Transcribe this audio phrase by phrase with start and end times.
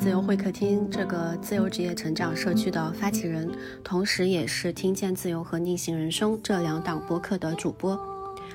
[0.00, 3.50] 自由会客厅这个自由职业成长社区的发起人，
[3.84, 8.00] 同时也是听见自由和逆行人生这两档播客的主播。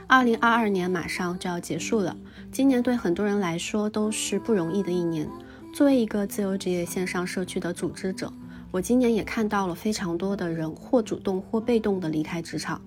[0.07, 2.17] 二零二二年马上就要结束了，
[2.51, 5.29] 今年对很多人来说都是不容易的一年。
[5.71, 8.33] 作为一个自由职业线上社区的组织者，
[8.71, 12.81] 我今年也看到了非常多的人或主动或被动的离开职场，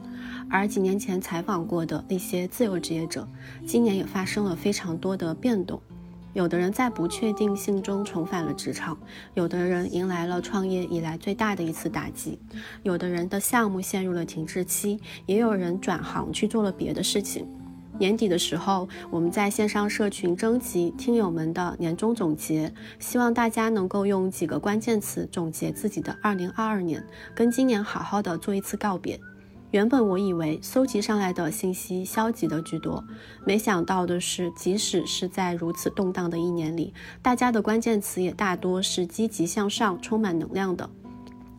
[0.50, 3.28] 而几年前采访过的那些自由职业者，
[3.64, 5.80] 今年也发生了非常多的变动。
[6.34, 8.96] 有的人在不确定性中重返了职场，
[9.34, 12.38] 有的人迎来了创业以来最大的一次打击，
[12.82, 17.46] 有的人的项目陷入了停滞期，也有人转行去做了别的事情。
[17.98, 29.18] 年底的时候，我们在线上社群征集听友们的年终总结，希望大家能够用几个关键词总结自己的2022年，跟今年好好的做一次告别。
[29.70, 33.04] 原本我以为搜集上来的信息消极的居多，
[33.44, 40.88] 没想到的是，即使是在如此动荡的一年里，大家的关键词也大多是积极向上、充满能量的。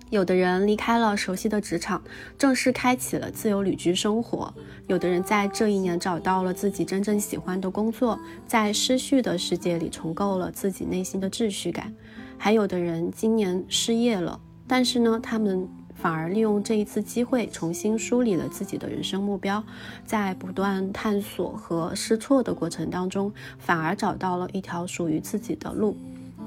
[0.10, 2.02] 有的人离开了熟悉的职场，
[2.36, 4.52] 正式开启了自由旅居生活；
[4.88, 11.94] 有的人在这一年找到了自己真正喜欢的工作，在失序的世界里重构了自己内心的秩序感；
[12.40, 15.70] 还有的人今年失业了，但是呢，他们。
[16.02, 19.62] 反而利用这一次机会，重新梳理了自己的人生目标，
[20.06, 25.98] 在不断探索和试错的过程当中，反而找到了一条属于自己的路。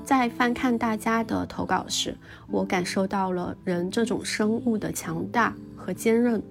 [0.04, 2.16] 在翻看大家的投稿时，
[2.48, 6.42] 我感受到了人这种生物的强大和坚韧，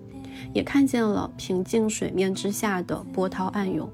[0.54, 3.90] 也看见了平静水面之下的波涛暗涌，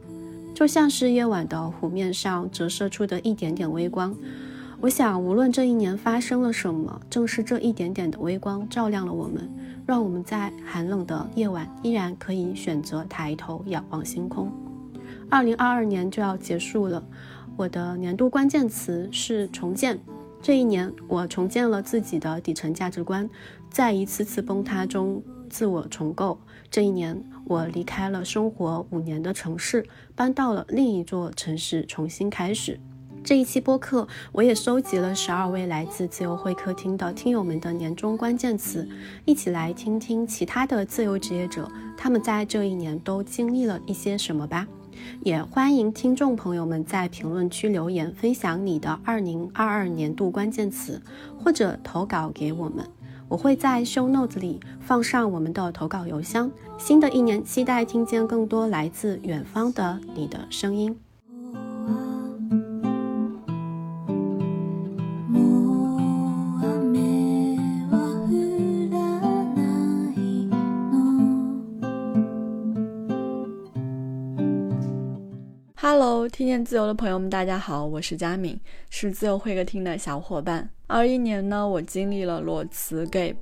[0.53, 4.13] 就像是夜晚的湖面上折射出的一点点微光。
[4.79, 9.49] 我想，无论这一年发生了什么，正是这一点点的微光照亮了我们，
[9.87, 14.51] 让我们在寒冷的夜晚依然可以选择抬头仰望星空。
[15.31, 17.03] 二零二二年就要结束了，
[17.55, 19.99] 我的年度关键词是重建。
[20.43, 23.27] 这一年，我重建了自己的底层价值观，
[23.71, 26.39] 在一次次崩塌中自我重构。
[26.69, 29.83] 这一年，我离开了生活五年的城市，
[30.15, 32.79] 搬到了另一座城市，重新开始。
[33.27, 38.87] 这一期播客，我也收集了十二位来自自由会客厅的听友们的年终关键词，
[39.25, 44.65] 一起来听听其他的自由职业者，他们在这一年都经历了一些什么吧。
[45.25, 51.01] 也欢迎听众朋友们在评论区留言，分享你的二零二二年度关键词，
[51.37, 52.87] 或者投稿给我们，
[53.27, 56.49] 我会在 show notes 里放上我们的投稿邮箱。
[56.77, 60.97] 新的一年，期待听见更多来自远方的你的声音。
[76.29, 80.69] 听见自由的朋友们，大家好，我是佳敏，是自由会客厅的小伙伴。
[80.85, 83.35] 二一年呢，我经历了裸辞 gap。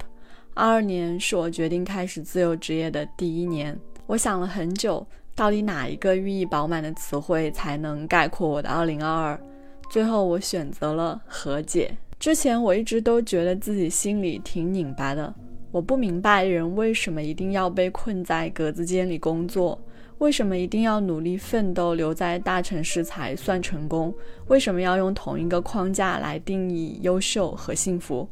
[0.53, 3.77] 二二年是我决定开始自由职业的第一年。
[4.05, 9.41] 我想了很久，到底哪一个寓意饱满的词汇才能概括我的二零二二？
[9.89, 11.91] 最后我选择了和解。
[12.19, 15.33] 之前我一直都觉得自己心里挺拧巴的，
[15.71, 19.79] 我不明白人为什么一定要被困在格子间里工作。
[20.19, 24.13] 为什么一定要努力奋斗，留在大城市才算成功？
[24.47, 28.27] 为什么要用同一个框架来定义优秀和幸福？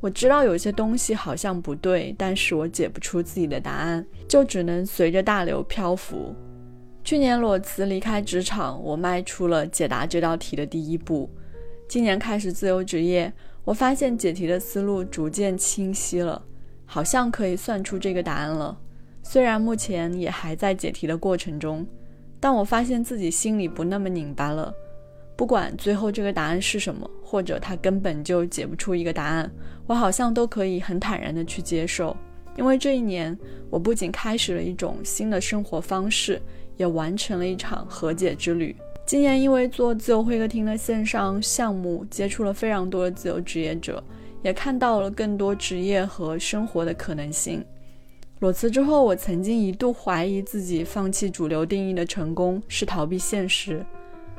[0.00, 6.34] 我知道有些东西好像不对，但是我解不出自己的答案，就只能随着大流漂浮。
[7.04, 11.30] 去年裸辞离开职场，我迈出了解答这道题的第一步。
[11.88, 13.32] 今年开始自由职业，
[13.64, 16.42] 我发现解题的思路逐渐清晰了，
[16.84, 18.78] 好像可以算出这个答案了。
[19.30, 21.86] 虽然目前也还在解题的过程中，
[22.40, 24.72] 但我发现自己心里不那么拧巴了。
[25.36, 29.50] 不管最后这个答案是什么，或者他根本就解不出一个答案，
[29.86, 32.16] 我好像都可以很坦然的去接受。
[32.56, 33.38] 因为这一年，
[33.68, 36.40] 我不仅开始了一种新的生活方式，
[36.78, 38.74] 也完成了一场和解之旅。
[39.04, 44.02] 今年因为做自由会客厅的线上项目，接触了非常多的自由职业者，
[44.42, 47.62] 也看到了更多职业和生活的可能性。
[48.40, 53.84] 裸辞之后，我曾经一度怀疑自己放弃主流定义的成功是逃避现实，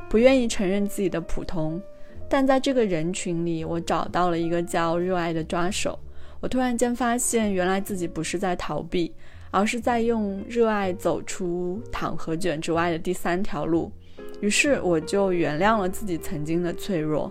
[0.10, 1.82] 不愿意承认自己的普通。
[2.30, 6.00] 但在这个人群里，我找到了一个叫热爱的抓手。
[6.40, 9.12] 我突然间发现，原来自己不是在逃避，
[9.52, 13.92] 而是在用热爱走出躺和卷之外的第三条路。
[14.40, 17.30] 于是，我就原谅了自己曾经的脆弱。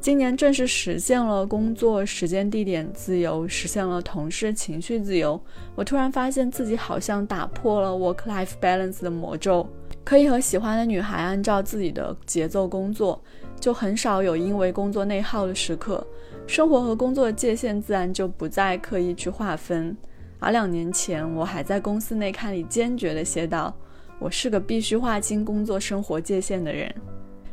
[0.00, 5.38] 今年正式实现了工作时间、地点自由，实现了同事情绪自由。
[5.74, 9.68] 我突然发现自己好像打破了 work-life balance 的魔咒，
[10.02, 13.22] 可以和喜欢的女孩按照自己的节奏工作，
[13.60, 16.02] 就很少有因为工作内耗的时刻，
[16.46, 19.94] 生活和工作的界限自然就不再刻意去划分。
[20.38, 23.76] 而两年前，我还在公司内刊里坚决地写道
[24.18, 26.90] ：“我是个必须划清工作生活界限的人。”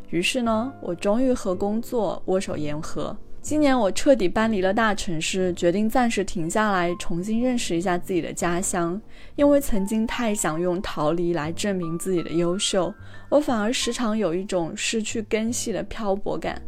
[0.09, 3.15] 于是呢，我终于和工作握手言和。
[3.41, 8.99] 今年我彻底搬离了大城市，决定暂时停下来，重新认识一下自己的家乡。
[9.35, 12.93] 因为曾经太想用逃离来证明自己的优秀，
[13.29, 16.61] 我反而时常有一种失去根系的漂泊感。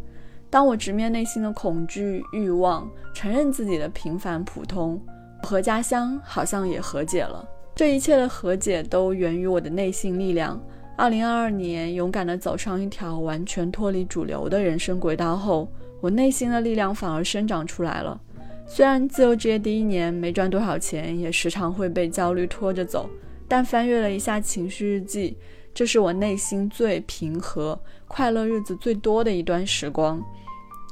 [0.50, 5.02] 当我直面内心的恐惧、欲望，承认自己的平凡普通，
[5.44, 7.46] 和家乡好像也和解了。
[7.76, 10.62] 这一切的和解都源于我的内心力量。
[11.00, 15.66] 二零二二年，勇敢地走上一条完全脱离主流的人生轨道后。
[16.02, 18.20] 我内心的力量反而生长出来了。
[18.68, 23.10] 虽然自由职业第一年没赚多少钱，也时常会被焦虑拖着走，
[23.48, 25.38] 但翻阅了一下情绪日记，
[25.74, 30.22] 这是我内心最平和、快乐日子最多的一段时光。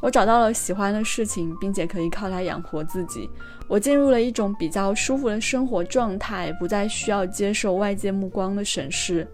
[0.02, 3.30] 我找到了喜欢的事情，并且可以靠它养活自己。
[3.68, 9.28] 我进入了一种比较舒服的生活状态，不再需要接受外界目光的审视。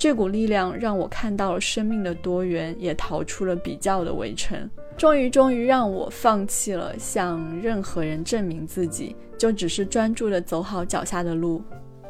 [0.00, 4.58] 这股力量让我看到了生命的多元，也逃出了比较的围城。
[4.96, 11.62] 终于，终于让我放弃了向任何人证明自己，就只是专注的走好脚下的路。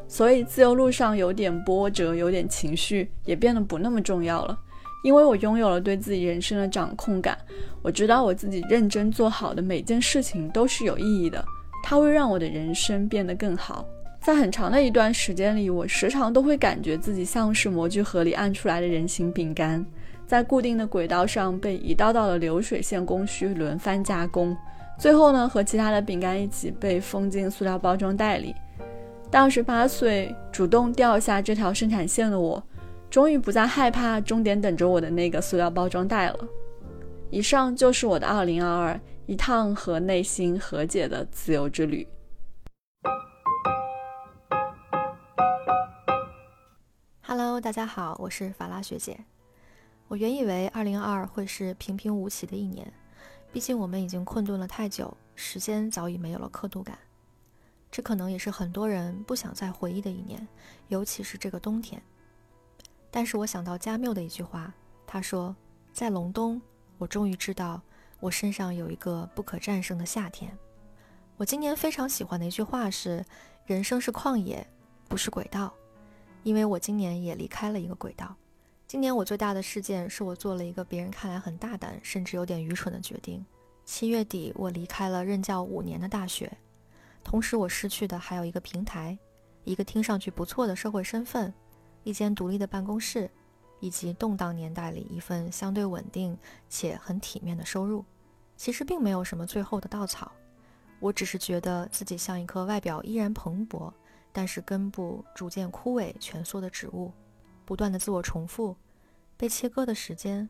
[0.07, 4.57] 所以，自由路上有点波折，有点情绪，也变得不那么重要了。
[5.03, 7.37] 因为我拥有了对自己人生的掌控感，
[7.83, 11.45] 我知道我自己认真做好的每件事情都是有意义的，
[11.83, 13.85] 它会让我的人生变得更好。
[14.21, 19.85] 在很长的一段时间里，我时常都会感觉自己像是模具盒里按出来的人形饼干，
[20.27, 24.55] 在固定的轨道上被一道道的流水线工序轮番加工，
[24.99, 28.55] 最后呢，和其他的饼干一起被封进塑料包装袋里。
[29.31, 32.63] 到十八岁，主动掉下这条生产线的我，
[33.09, 36.39] 终于不再害怕终点等着我的那个塑料包装袋了。
[37.31, 42.07] 以上就是我的二零二二一趟和内心和解的自由之旅。
[47.33, 49.17] Hello，大家好，我是法拉学姐。
[50.09, 52.93] 我原以为2022会是平平无奇的一年，
[53.53, 56.99] 毕竟我们已经困顿了太久，时间早已没有了刻度感。
[57.89, 60.45] 这可能也是很多人不想再回忆的一年，
[60.89, 62.03] 尤其是这个冬天。
[63.13, 64.75] 但是我想到加缪的一句话，
[65.07, 65.55] 他说
[65.95, 66.61] ：“在隆冬，
[66.99, 67.81] 我终于知道
[68.19, 70.51] 我身上有一个不可战胜的夏天。”
[71.39, 73.25] 我今年非常喜欢的一句话是
[73.67, 74.67] ：“人生是旷野，
[75.09, 75.73] 不是轨道。”
[76.43, 78.35] 因为我今年也离开了一个轨道。
[78.87, 83.45] 今年我最大的事件是我做了一个别人看来很大胆，甚至有点愚蠢的决定。
[83.85, 86.51] 七月底，我离开了任教五年的大学，
[87.23, 89.19] 同时我失去的还有一个平台，
[89.65, 91.53] 一个听上去不错的社会身份，
[92.03, 93.31] 一间独立的办公室，
[93.79, 96.37] 以及动荡年代里一份相对稳定
[96.69, 98.05] 且很体面的收入。
[98.57, 100.33] 其实并没有什么最后的稻草，
[100.99, 103.93] 我只是觉得自己像一棵外表依然蓬勃。
[104.33, 107.13] 但是根部逐渐枯萎蜷缩的植物，
[107.65, 108.77] 不断的自我重复，
[109.37, 110.49] 被切割的时间，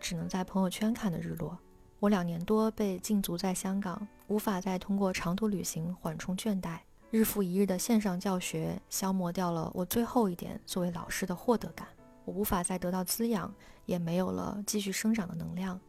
[0.00, 1.58] 只能在朋友圈看的日落。
[2.00, 6.78] 我两年多被禁足在香港，无法再通过长途旅行缓冲倦怠。
[7.10, 11.88] 日复一日的线上教学消磨掉了我最后一点作为老师的获得感。
[12.26, 13.52] 我无法再得到滋养，
[13.86, 15.80] 也没有了继续生长的能量。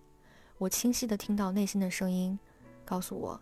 [0.58, 2.39] 我清晰的听到内心的声音，
[2.86, 3.39] 告诉我，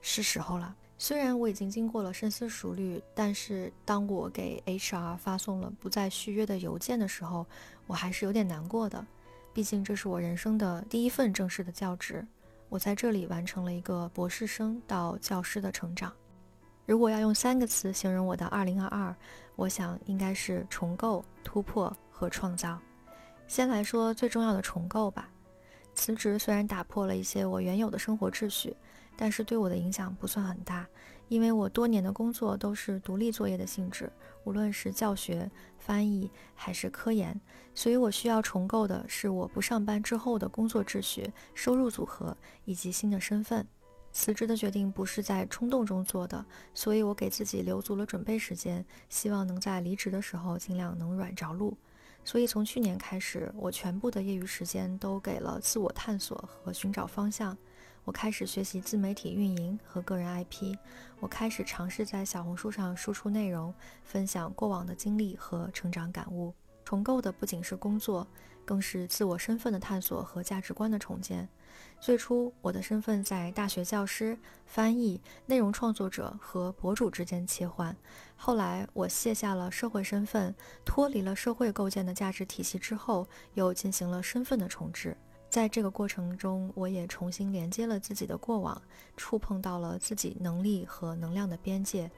[0.00, 0.74] 是时候了。
[1.02, 7.46] 虽然我已经经过了深思熟虑，但是当我给 HR 发送了不再续约的邮件的时候，
[7.86, 9.02] 我还是有点难过的。
[9.54, 12.22] 毕竟这是我人生的第一份正式的教职，
[12.68, 16.12] 我在这里完成了一个博士生到教师的成长。
[16.84, 19.14] 如果要用三个词形容我的2022，
[19.56, 22.78] 我想应该是重构、突破和创造。
[23.48, 25.30] 先来说最重要的重构吧。
[25.94, 28.76] 辞职虽然打破了一些我原有的生活秩序。
[29.20, 30.88] 但是对我的影响不算很大，
[31.28, 34.10] 因为我多年的工作都是独立作业的性质，
[34.44, 37.38] 无论是教学、翻译还是科研，
[37.74, 42.34] 所以我需要重构的是我不上班之后的工作秩序、收入组合
[42.64, 43.66] 以及新的身份。
[44.10, 51.76] 辞职的决定不是在冲动中做的，所以我给自己留足了准备时间，希望能在离职的时候尽量能软着陆。
[52.24, 57.54] 所以从去年开始，我全部的业余时间都给了自我探索和寻找方向。
[58.10, 60.76] 我开始学习自媒体运营和个人 IP，
[61.20, 66.52] 我开始尝试在小红书上输出内容，分享过往的经历和成长感悟。
[66.84, 68.26] 重构的不仅是工作，
[68.64, 71.48] 更是自我身份的探索和价值观的重建。
[72.00, 74.36] 最初，我的身份在大学教师、
[74.66, 77.96] 翻译、内容创作者和博主之间切换。
[78.34, 80.52] 后来，我卸下了社会身份，
[80.84, 85.16] 脱离了社会构建的价值体系之后，又进行了身份的重置。
[85.50, 88.80] 在这个过程中，我也重新连接了自己的过往，
[89.16, 92.08] 触碰到了自己能力和能量的边界。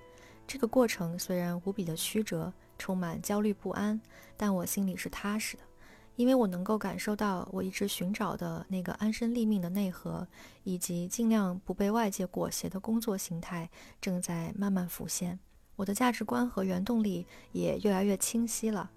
[0.46, 3.98] 这个过程虽然无比的曲折，充满焦虑不安，
[4.36, 5.62] 但我心里是踏实的，
[6.16, 10.28] 因为我能够感受到我一直寻找的那个安身立命的内核，
[10.62, 15.38] 以及尽量不被外界裹挟的工作形态正在慢慢浮现。
[15.76, 18.90] 我的价值观和原动力也越来越清晰了。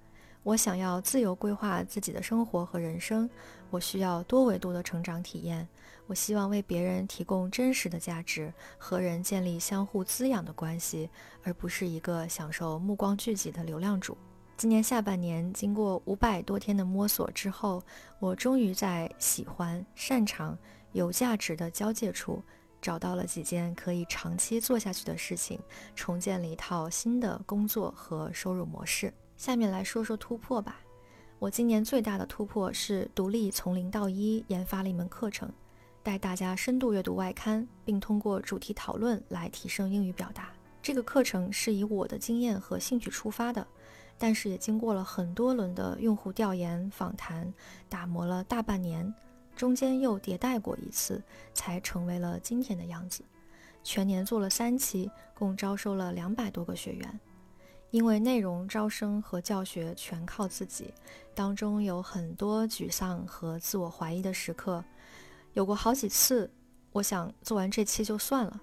[0.43, 3.27] 我想要自由规划自己的生活和人生，
[3.69, 5.67] 我需要多维度的成长体验。
[6.07, 11.09] 我希望为别人提供真实的价值，和人建立相互滋养的关系，
[11.43, 14.15] 而不是一个享受目光聚集的流量主。
[14.55, 17.83] 今年下半年，经过五百多天的摸索之后，
[18.19, 20.57] 我终于在喜欢、擅长、
[20.91, 22.41] 有价值的交界处，
[22.79, 25.59] 找到了几件可以长期做下去的事情，
[25.95, 29.11] 重建了一套新的工作和收入模式。
[29.35, 30.79] 下面来说说突破吧。
[31.45, 35.47] 我今年最大的突破是独立从零到一研发了一门课程，
[36.01, 40.49] 带大家深度阅读外刊，并通过主题讨论来提升英语表达。
[40.81, 43.67] 这个课程是以我的经验和兴趣出发的，
[44.17, 47.53] 但是也经过了很多轮的用户调研访谈，
[47.87, 49.13] 打磨了大半年，
[49.55, 51.21] 中间又迭代过一次，
[51.53, 53.23] 才成为了今天的样子。
[53.83, 57.19] 全年做了三期，共招收了两百多个学员。
[57.95, 60.93] 因为内容招生和教学全靠自己，
[61.33, 64.83] 当中有很多沮丧和自我怀疑的时刻，
[65.53, 66.51] 有过好几次，
[66.91, 68.59] 我想做完这期就算了，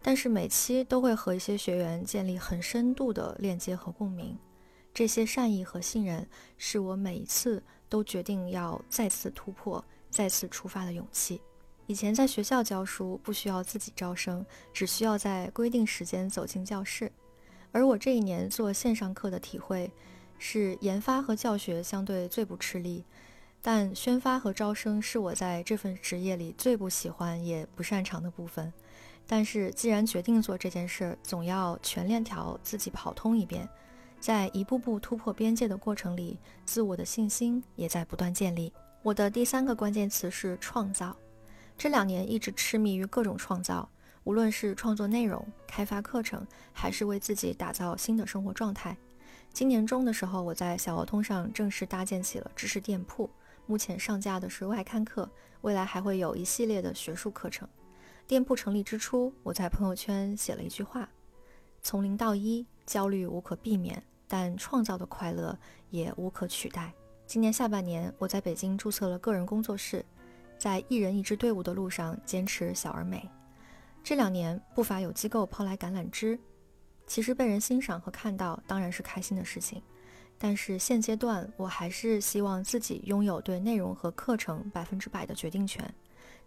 [0.00, 4.38] 但是每期都会和一些学员建立很深度的链接和共鸣，
[4.94, 6.26] 这些善意和信任
[6.56, 11.42] 是我每一次都决定要再次突破、再次出发的勇气。
[11.86, 17.12] 以前在学校教书不需要自己招生，只需要在规定时间走进教室。
[17.72, 19.90] 而我这一年做线上课的体会，
[20.38, 23.04] 是研发和教学相对最不吃力，
[23.60, 28.72] 但宣发和招生是我在这份职业里最不喜欢也不擅长的部分。
[29.26, 33.68] 但是既然决定做这件事，总要全链条自己跑通一遍，
[34.20, 38.72] 在一步步突破边界的过程里，自我的信心也在不断建立。
[39.02, 41.16] 我的第三个关键词是创造，
[41.78, 43.88] 这两年一直痴迷于各种创造。
[44.24, 48.96] 无论是创作内容、开发课程，还是为自己打造新的生活状态，
[49.52, 53.28] 今年中的时候，我在小鹅通上正式搭建起了知识店铺。
[53.66, 55.28] 目前上架的是外刊课，
[55.62, 57.68] 未来还会有一系列的学术课程。
[58.26, 61.08] 店铺成立之初，我在朋友圈写了一句话
[61.82, 65.58] ：“从零到一，焦虑无可避免，但创造的快乐
[65.90, 66.92] 也无可取代。”
[67.26, 70.04] 今年下半年，我在北京注册了个人工作室，
[70.58, 73.28] 在一人一支队伍的路上坚持小而美。
[74.02, 76.38] 这两年不乏有机构抛来橄榄枝，
[77.06, 79.80] 其实被人欣赏和看到当然是开心的事情，
[80.38, 85.94] 但是现阶段我还是希望自己拥有对内容和课程百分之百的决定权，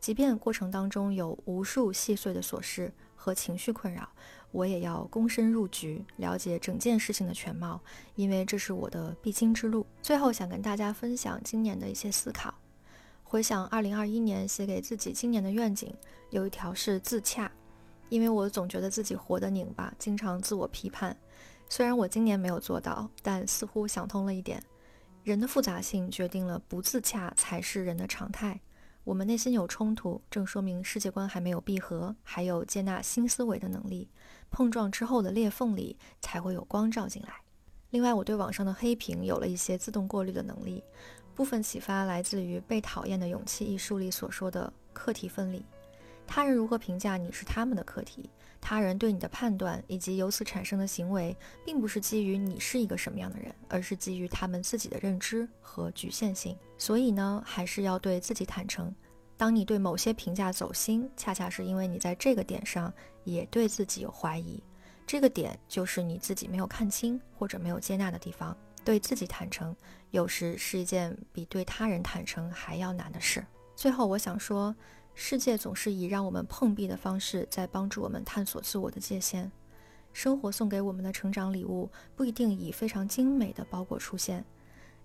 [0.01, 4.07] 即便过程当中有无数细碎的琐事和情绪困扰，
[4.51, 7.81] 我也要躬身入局，了解整件事情的全貌，
[8.15, 9.85] 因为这是我的必经之路。
[10.01, 12.53] 最后想跟大家分享今年的一些思考。
[13.35, 15.93] 回想二零二一年写给自己今年的愿景，
[16.29, 17.51] 有一条是自洽，
[18.07, 21.13] 因为我总觉得自己活得拧巴，经常自我批判。
[21.67, 24.63] 虽然我今年没有做到，但似乎想通了一点：
[25.25, 28.57] 人的复杂性决定了不自洽才是人的常态。
[29.03, 34.09] 我们内心有冲突，正说明世界观还没有闭合，还有接纳新思维的能力。
[34.49, 37.33] 碰撞之后的裂缝里才会有光照进来。
[37.89, 40.81] 另外，我对网上的黑屏有了一些自动过滤的能力。
[41.35, 45.63] 部分启发来自于《被讨厌的勇气》一书里所说的课题分离。
[46.25, 48.29] 他人如何评价你是他们的课题，
[48.61, 56.57] 他人对你的判断以及由此产生的行为，并不是基于你是一个什么样的人，而是基于他们自己的认知和局限性。
[56.77, 58.91] 所以呢，还是要对自己坦诚。
[59.37, 62.91] 当你对某些评价走心，恰恰是因为你在这个点上
[63.25, 64.63] 也对自己有怀疑。
[65.05, 68.55] 这个点就是你自己没有看清或者没有接纳的地方。
[68.83, 69.75] 对自己坦诚，
[70.15, 73.45] 有时是一件比对他人坦诚还要难的事。
[73.75, 74.73] 最后，我想说，
[75.13, 79.51] 世界总是以让我们碰壁的方式，在帮助我们探索自我的界限。
[80.13, 84.43] 生活送给我们的成长礼物，不一定以非常精美的包裹出现。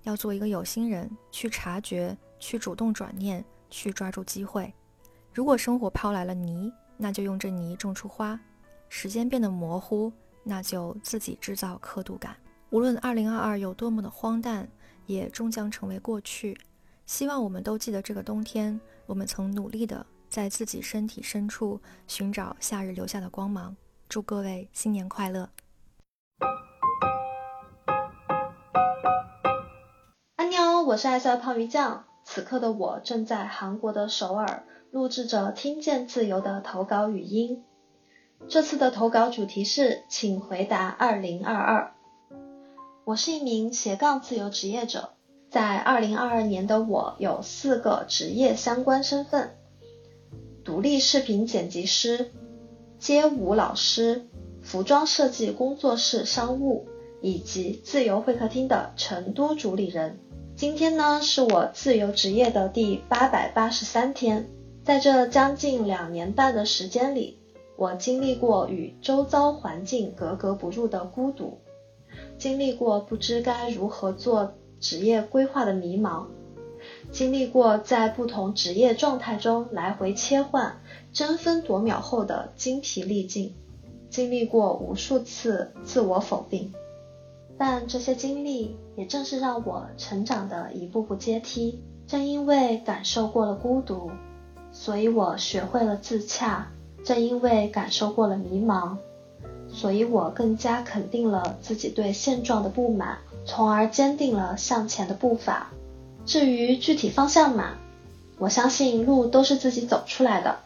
[0.04, 4.72] 要做一个有心人，去察觉，去主动转念，去抓住机会。
[5.34, 8.38] 如果生活抛来了泥，那就用这泥种出花；
[8.88, 10.12] 时间变得模糊，
[10.44, 12.36] 那就自己制造刻度感。
[12.70, 14.70] 无论二零二二有多么的荒诞，
[15.12, 16.56] 也终将成为过去。
[17.04, 23.76] 希望我们都记得这个冬天，我们曾努力的在自己身体深处寻找夏日留下的光芒。
[24.08, 25.50] 祝各位新年快乐！
[30.36, 32.04] 安妞，我是爱笑泡鱼酱。
[32.24, 37.64] 此刻的我正在韩国的首尔录制着《听见自由》的投稿语音。
[38.48, 41.92] 这次的投稿主题是，请回答二零二二。
[43.04, 45.10] 我是一名斜杠自由职业者，
[45.50, 49.56] 在二零二二年的我有四个职业相关身份：
[50.64, 52.30] 独立视频剪辑师、
[52.98, 54.26] 街舞老师、
[54.62, 56.86] 服装设计工作室商务，
[57.22, 60.18] 以及自由会客厅的成都主理人。
[60.54, 64.46] 今天呢，是我自由职业的第八百八十三天，
[64.84, 67.38] 在这将近两年半的时间里，
[67.76, 71.58] 我经历过与周遭环境格格不入的孤独。
[72.40, 76.24] 经历过不知该如何做职业规划的迷茫，
[77.12, 80.80] 经历过在不同职业状态中来回切换、
[81.12, 83.54] 争分夺秒后的精疲力尽，
[84.08, 86.72] 经历过无数次自我否定，
[87.58, 91.84] 但这些经历也正是让我成长的一步步阶梯。
[92.06, 94.10] 正因为感受过了孤独，
[94.72, 96.68] 所以我学会了自洽；
[97.04, 98.96] 正因为感受过了迷茫。
[99.72, 105.70] 所以我更加肯定了自己对现状的不满，从而坚定了向前的步伐。
[106.26, 107.74] 至于具体方向嘛，
[108.38, 110.58] 我相信路都是自己走出来的，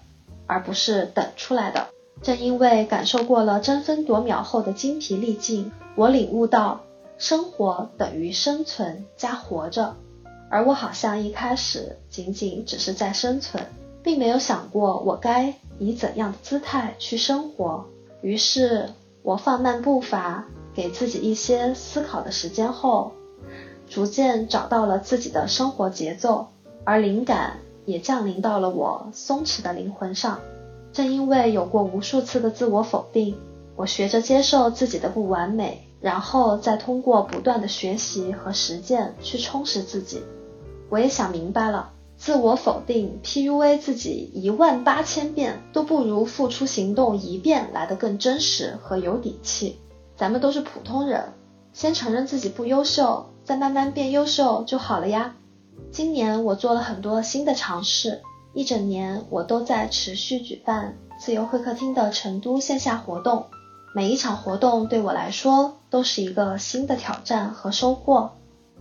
[0.47, 1.87] 而不是等出来的。
[2.23, 6.81] 正因为感受过了争分夺秒后的精疲力尽，我领悟到
[7.19, 9.97] 生活等于生存加活着，
[10.51, 13.65] 而我好像一开始仅仅只是在生存，
[14.03, 17.85] 并没有想过我该以怎样的姿态去生活。
[18.25, 18.89] 于是
[19.23, 23.13] 我放慢步伐，给自己一些思考的时间后，
[23.87, 26.49] 逐渐找到了自己的生活节奏，
[26.85, 30.41] 而灵感也降临到了我松弛的灵魂上。
[30.91, 33.37] 正因为有过无数次的自我否定，
[33.77, 40.23] 我学着接受自己的不完美，然后再通过不断的学习和实践去充实自己。
[40.89, 41.91] 我也想明白了。
[42.17, 49.79] 自我否定、PUA 自己一万八千遍，都不如付出行动一遍来的更真实和有底气。
[50.17, 51.33] 咱们都是普通人，
[51.73, 55.35] 先承认自己不优秀，再慢慢变优秀就好了呀。
[55.91, 58.23] 今年我做了很多新的尝试，
[58.55, 63.47] 一整年我都在持续举办自由会客厅的成都线下活动，
[63.93, 68.31] 每一场活动对我来说都是一个新的挑战和收获。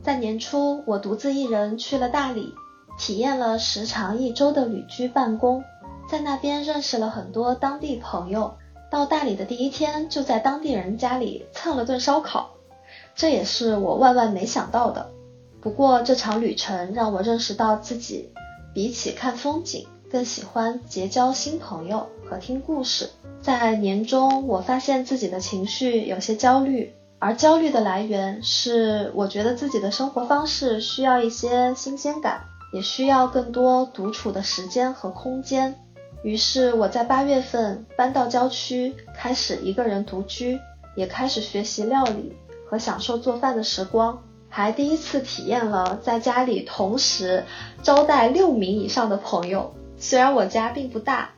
[0.04, 2.54] 在年初，我独自一人去了大理。
[2.98, 5.64] 体验了时长一周的旅居办公，
[6.10, 8.54] 在那边认识了很多当地朋友。
[8.92, 12.52] 到大理的第一天，就在当地人家里蹭了顿烧烤，
[13.16, 15.10] 这也是我万万没想到的。
[15.60, 18.30] 不过这场旅程让我认识到自己
[18.74, 23.10] 比起看风景，更喜欢结交新朋友和听故事。
[23.42, 32.44] 在年中，我发现自己的情绪有些焦虑，而焦虑的来源是我觉得自己的生活方式需要一些新鲜感。
[32.74, 35.76] 也需要更多独处的时间和空间，
[36.24, 40.60] 于是我在八月份搬到郊区，开始一个人独居，
[40.96, 42.36] 也开始学习料理
[42.68, 47.46] 和享受做饭的时光，还第一次体验了在家里同时
[47.84, 49.74] 招待六名以上的朋友。
[49.96, 51.30] 虽然我家并不大，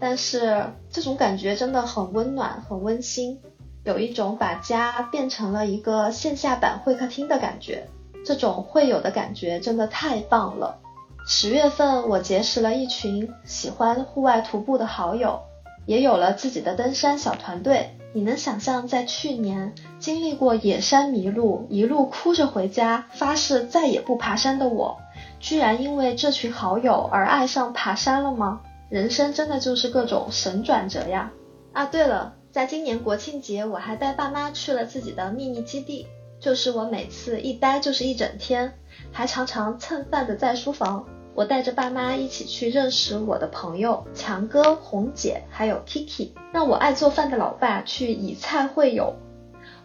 [0.00, 3.38] 但是这种感觉真的很温暖、很温馨，
[3.84, 7.86] 有一种把家变成了一个线下版会客厅的感觉。
[8.24, 10.78] 这种会有的感觉真的太棒了。
[11.26, 15.40] 十月份，我结识了一群喜欢户外徒步的好友，
[15.86, 17.96] 也有了自己的登山小团队。
[18.12, 24.98] 你能想象，在去年经历过野山迷路，一路哭着回家，发誓再也不爬山的我，
[25.38, 28.62] 居然因为这群好友而爱上爬山了吗？
[28.88, 31.30] 人生真的就是各种神转折呀！
[31.72, 36.08] 啊，对了，在今年国庆节，我还带爸妈去了自己的秘密基地。
[36.40, 38.72] 就是我每次一待就是一整天，
[39.12, 41.06] 还常常蹭饭的在书房。
[41.34, 49.14] 我带着爸妈一起去认识我的朋友强哥、红姐，还有 Kiki，让我爱做饭的老爸去以菜会友。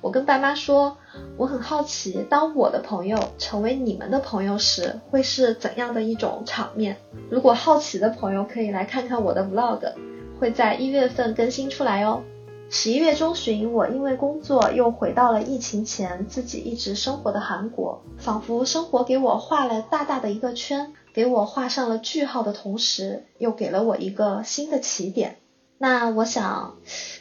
[0.01, 0.97] 我跟爸妈说，
[1.37, 6.97] 我很好奇，当我的朋友成为你们的朋友时，会是怎样的一种场面。
[7.29, 9.93] 如果好奇的朋友可以来看看我的 Vlog，
[10.39, 12.21] 会在一月份更新出来哦。
[12.67, 25.37] 十一月中旬，我因为工作又回到了疫情前自己一直生活的韩国，仿佛生活给我画了大大的一个圈，给我画上了句号的同时，又给了我一个新的起点。
[25.77, 26.75] 那我想，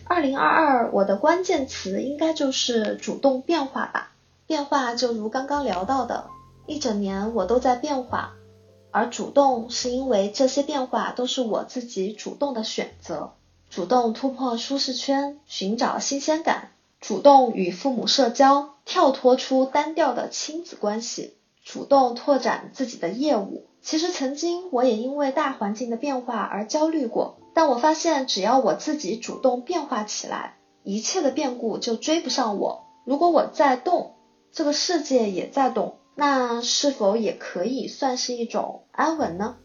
[0.04, 4.12] 二零二二我的关键词应该就是主动变化吧。
[4.46, 6.26] 变化就如刚刚聊到的，
[6.66, 8.32] 一整年我都在变化，
[8.90, 13.34] 而主动是因为这些变化都是我自己主动的选择。
[13.74, 16.68] 主动突破舒适圈，寻找新鲜感；
[17.00, 21.32] 主动与父母社交，跳脱出单调的亲子关系；
[21.64, 23.66] 主动拓展自己的业务。
[23.82, 32.84] 其实曾经我也因为大环境的变化而焦虑过，但我发现只要我自己主动变化起来，一切的变故就追不上我。
[33.04, 34.14] 如果我在动，
[34.52, 39.56] 这个世界也在动，那是否也可以算是一种安稳呢？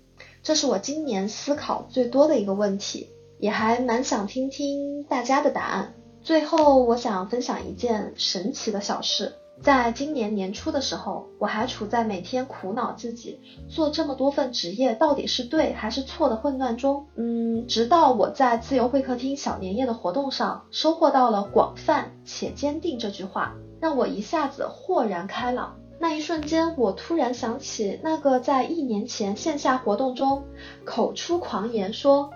[0.41, 3.07] 这是我今年思考最多的一个问题，
[3.39, 5.93] 也还蛮想听听大家的答案。
[6.21, 9.33] 最后，我想分享一件神奇的小事。
[9.61, 17.05] 在今年年初的时候，我还处在每天苦恼自己做这么多份职业到底是对还是错的混乱中。
[17.17, 25.75] 嗯，直到我在自由会客厅小年夜的活动上收获到了“广泛且坚定”这句话，让我一下子豁然开朗。
[25.99, 30.41] 那一瞬间，我突然想起那个在一年前线下活动中
[30.85, 32.31] 口出狂言说，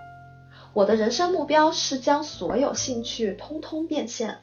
[0.74, 4.38] 我的人生目标是将所有兴趣通通变现。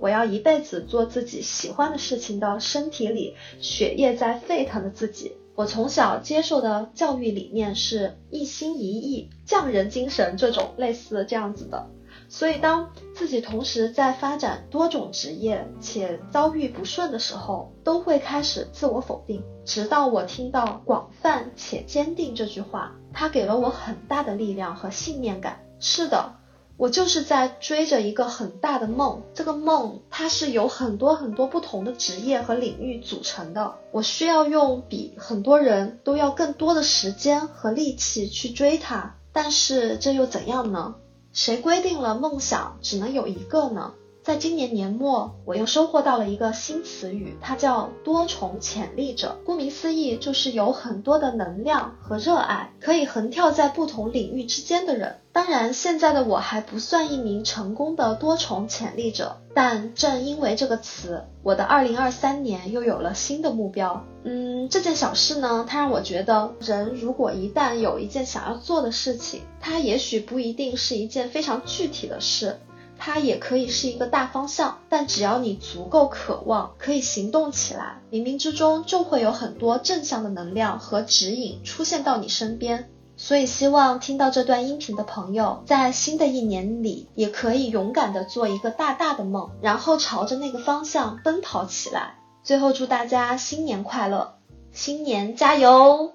[0.00, 5.36] 我要一辈子做自己喜欢的事情的身体里血液在沸腾的自己。
[5.54, 11.86] 我从小接受的教育理念是一心一意、匠人精神这种类似这样子的。
[12.28, 19.40] 所以当自己同时在发展多种职业且遭遇不顺的时候，都会开始自我否定。
[19.64, 25.60] 直到我听到“广泛且坚定”这句话，它给了我很大的力量和信念感。
[25.78, 26.34] 是的。
[26.78, 33.76] 我就是在追着一个很大的梦，这个梦它是由很多很多不同的职业和领域组成的。
[33.92, 40.96] 我需要用比很多人都要更多的时间和力气去追它，但是这又怎样呢？
[41.32, 43.94] 谁规定了梦想只能有一个呢？
[44.26, 49.38] 在今年年末，我又收获到了一个新词语，它叫多重潜力者。
[49.46, 55.18] 顾名思义，就是有很多的能量和热爱，可以横跳在不同领域之间的人。
[55.32, 64.04] 当然，现在的我还不算一名成功的多重潜力者，但正因为这个词，我的2023年又有了新的目标。
[64.24, 72.58] 嗯，这件小事呢，它让我觉得，人如果一旦有一件想要做的事情，它也许不一定是一件非常具体的事。
[72.98, 82.90] 它也可以是一个大方向，但只要你足够渴望，可以行动起来，冥冥之中就会有很多正向的能量和指引出现到你身边。
[83.18, 92.18] 所以，希望听到这段音频的朋友，在新的一年里，也可以勇敢的做一个大大的梦，然后朝着那个方向奔跑起来。
[92.42, 94.34] 最后，祝大家新年快乐，
[94.70, 96.12] 新年加油！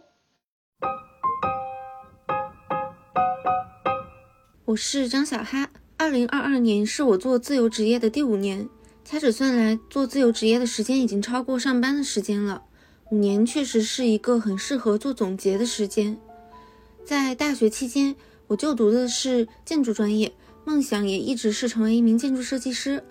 [4.65, 5.69] 我是张小哈。
[6.01, 8.67] 二零二二年是我做自由职业的第五年，
[9.05, 12.63] 掐指算来，做自由职业的时间已经超过上班的时间了。
[13.11, 16.17] 五年确实是一个很适合做总结的时间。
[17.05, 18.15] 在大学期间，
[18.47, 20.33] 我就读的是建筑专业，
[20.65, 23.03] 梦想也一直是成为一名建筑设计师。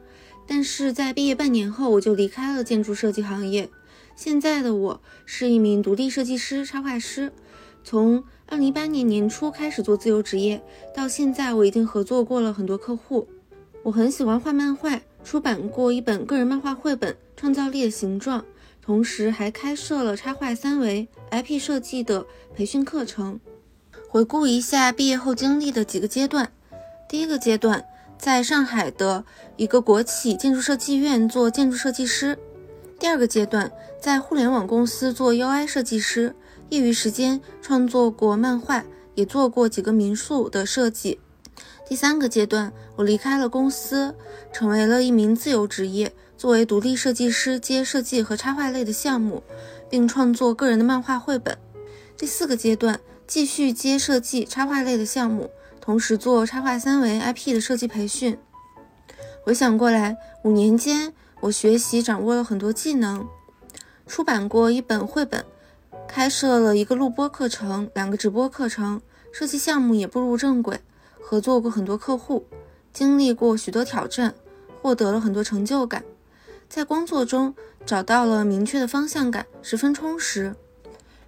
[0.48, 3.70] 但是在毕业半年后，我就离开了建筑设计行业。
[4.16, 7.32] 现在的我是一名独立设计师、插画师。
[7.82, 10.62] 从二零一八年年初开始做自由职业，
[10.94, 13.26] 到现在我已经合作过了很多客户。
[13.82, 18.40] 我很喜欢画漫画，出版过一本个人漫画绘本《创造力的形状》，
[18.82, 23.40] 同时还开设了插画三维 IP 设计的培训课程。
[24.08, 26.52] 回顾一下毕业后经历的几个阶段：
[27.08, 27.84] 第一个阶段，
[28.18, 29.24] 在上海的
[29.56, 32.34] 一个国企建筑设计院做建筑设计师；
[32.98, 36.34] 第二个阶段，在互联网公司做 UI 设计师。
[36.70, 38.84] 业余时间创作过漫画，
[39.16, 41.18] 也做过几个民宿的设计。
[41.88, 44.14] 第三个阶段，我离开了公司，
[44.52, 49.42] 成为了一名自由职业，作为独立设计师接设计和插画类的项目，
[49.90, 51.58] 并创作个人的漫画绘本。
[52.16, 58.38] 第四个阶段，继续接设计插画类的项目，同时做插画三维 IP 的设计培训。
[59.42, 63.26] 回想过来，五年间我学习掌握了很多技能，
[64.06, 65.44] 出版过一本绘本。
[66.10, 70.80] 开设了一个录播课程，两个直播课程，设计项目也步入正轨，
[71.20, 72.44] 合作过很多客户，
[72.92, 74.34] 经历过许多挑战，
[74.82, 76.02] 获得了很多成就感，
[76.68, 77.54] 在工作中
[77.86, 80.56] 找到了明确的方向感，十分充实。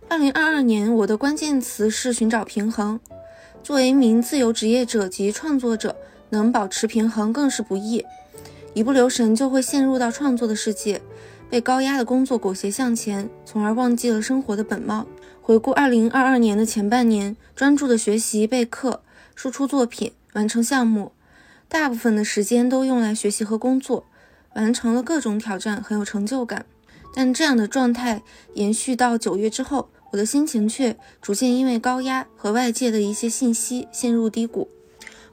[0.09, 2.99] 二零二二年，我的关键词是寻找平衡。
[3.62, 5.95] 作为一名自由职业者及创作者，
[6.31, 8.05] 能保持平衡更是不易，
[8.75, 11.01] 一不留神就会陷入到创作的世界。
[11.52, 15.06] 被高压的工作裹挟向前，从而忘记了生活的本貌。
[15.42, 19.02] 回顾二零二二年的前半年，专注的学习、备课、
[19.34, 21.12] 输出作品、完成项目，
[21.68, 24.06] 大部分的时间都用来学习和工作，
[24.54, 26.64] 完成了各种挑战，很有成就感。
[27.12, 28.22] 但这样的状态
[28.54, 34.70] 延续到九月之后，我的心情却逐渐因为高压和外界的一些信息陷入低谷。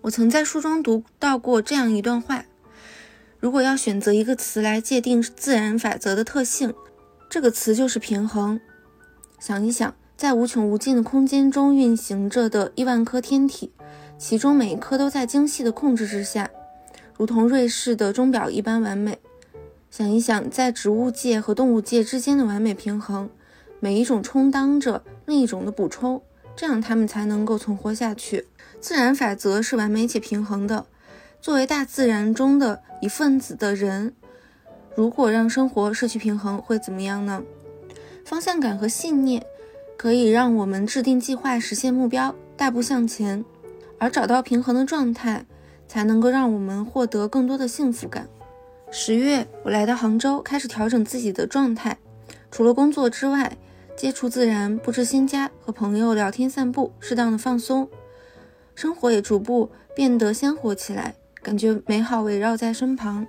[0.02, 2.44] 我曾在书中读到过这样一段话。
[3.40, 6.74] 如果要选择一个词来界定自然法则的特性，
[7.30, 8.60] 这个词就是平衡。
[9.40, 13.72] 想一想，在无穷无尽的空间中运行着的亿万颗天体，
[14.18, 16.50] 其中每一颗都在精细的控制之下，
[17.18, 19.20] 如同瑞士的钟表一般完美。
[19.90, 23.30] 想一想，在植物界和动物界之间的完美平衡，
[23.80, 26.22] 每一种充当着另一种的补充，
[26.58, 28.48] 这样它们才能够存活下去。
[28.82, 30.86] 自然法则是完美且平衡的。
[31.42, 34.14] 作为大自然中的一份子的人，
[34.96, 37.42] 如果让生活失去平衡，会怎么样呢？
[38.26, 39.46] 方向感和信念
[39.98, 43.44] 可以让我们制定计划、实现目标、大步向前，
[43.98, 45.46] 而找到平衡的状态，
[45.88, 48.28] 才能够让我们获得更多的幸福感。
[48.92, 51.98] 十月，我来到杭州，开始调整自己的状态。
[52.52, 53.58] 除了工作之外，
[53.96, 57.88] 接触自然、布置新家、和朋友聊天、散步，适当的放松，
[58.76, 63.28] 生活也逐步变得鲜活起来，感觉美好围绕在身旁。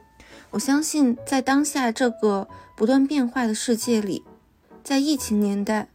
[0.50, 4.24] 我相信，在当下这个不断变化的世界里。
[4.82, 5.88] 在疫情年代，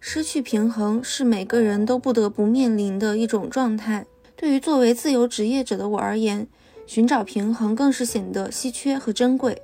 [0.00, 4.06] 失去平衡是每个人都不得不面临的一种状态。
[4.36, 6.46] 对于作为自由职业者的我而言，
[6.86, 9.60] 寻找平衡更是显得稀缺和珍贵。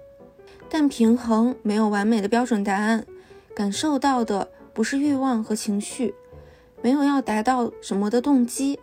[0.68, 3.06] 但平衡没有完美的标准答案，
[3.54, 6.14] 感受到的不是欲望和情绪，
[6.82, 8.80] 没有要达到什么的动机，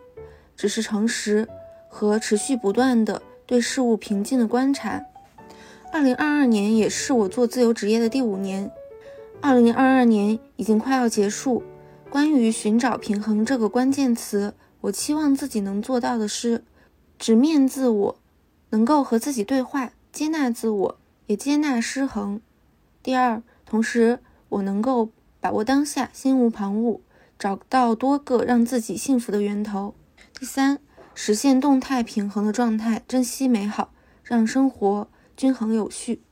[0.56, 1.48] 只是诚实
[1.92, 5.04] 和持续不断的对事物平静的观察。
[5.92, 8.72] 二零二二年也是我做自由职业的第五年。
[9.42, 11.62] 二零二二年已经快要结束。
[12.10, 16.64] 关于寻找平衡这个关键词，我期望自己能做到的是
[17.20, 18.16] 直面自我，
[18.70, 22.42] 能够和自己对话，接纳自我，也接纳失衡。
[23.04, 27.00] 第二，同时我能够把握当下，心无旁骛，
[27.40, 29.94] 找到多个让自己幸福的源头。
[30.38, 30.80] 第三，
[31.24, 35.08] 实现动态平衡的状态，珍惜美好，让生活
[35.38, 36.24] 均衡有序。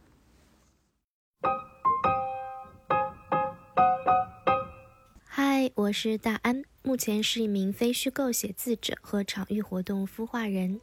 [5.23, 10.81] 嗨我是大安，目前是一名非虚构写字者和场域活动孵化人。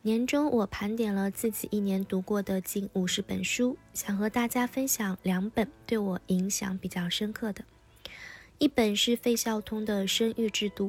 [0.00, 7.62] 年终我盘点了自己一年读过的近五十本书，想和大家分享两本对我影响比较深刻的。
[8.56, 10.88] 一本是费孝通的《生育制度》。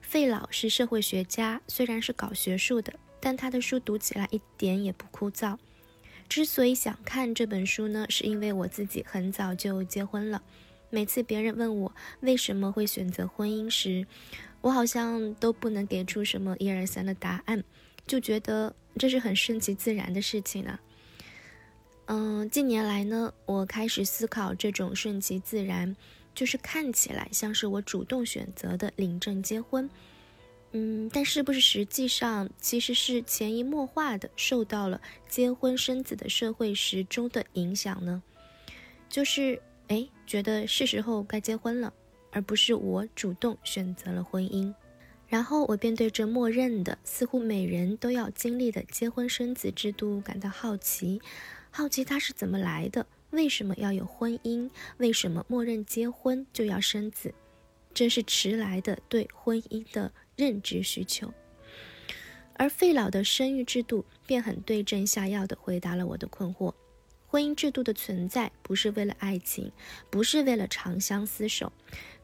[0.00, 5.56] 费老是社会学家，虽然是搞学术的，但他的书读起来一点也不枯燥。
[6.28, 10.42] 之所以想看这本书呢，是因为我自己很早就结婚了。
[10.88, 14.06] 每次别人问我为什么会选择婚姻时，
[14.60, 17.62] 我好像都不能给出什么一二三的答案，
[18.06, 20.80] 就觉得这是很顺其自然的事情啊。
[22.06, 25.96] 嗯，近年来呢，我开始思考这种顺其自然，
[26.34, 29.88] 就是看起来像是我主动选择的领证结婚，
[30.72, 38.22] 嗯，但是不是实际上其实是潜移默化的受到了结婚生子的社会时钟的影响呢？
[39.08, 39.60] 就是。
[39.90, 41.92] 哎，觉得是时候该结婚了，
[42.30, 44.72] 而不是我主动选择了婚姻。
[45.26, 51.20] 然后我便对这默认的、似乎每人都要经历的结婚生子制度感到好奇，
[51.72, 57.32] 好奇它是怎么来的，为什么要有婚姻，为什么默认结婚就要生子？
[57.94, 61.32] 这是迟来的对婚姻的认知需求。
[62.54, 66.74] 而费老的生育制度便很对症下药地回答了我的困惑。
[67.26, 69.70] 婚姻制度的存在不是为了爱情，
[70.10, 71.72] 不是为了长相厮守，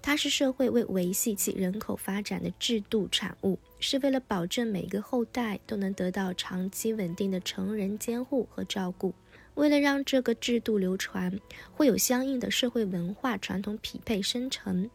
[0.02, 9.14] 它是社会为维系其人口发展的制度产物，是为了保证每个后代都能得到长期稳定的成人监护和照顾。
[9.56, 11.40] 为了让这个制度流传，
[11.72, 14.88] 会有相应的社会文化传统匹配生成。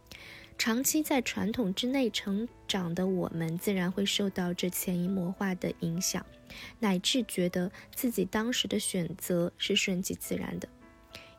[0.58, 6.24] 长期在传统之内成长的我们，自然会受到这潜移默化的影响，
[6.80, 10.69] 乃至觉得自己当时的选择是顺其自然的，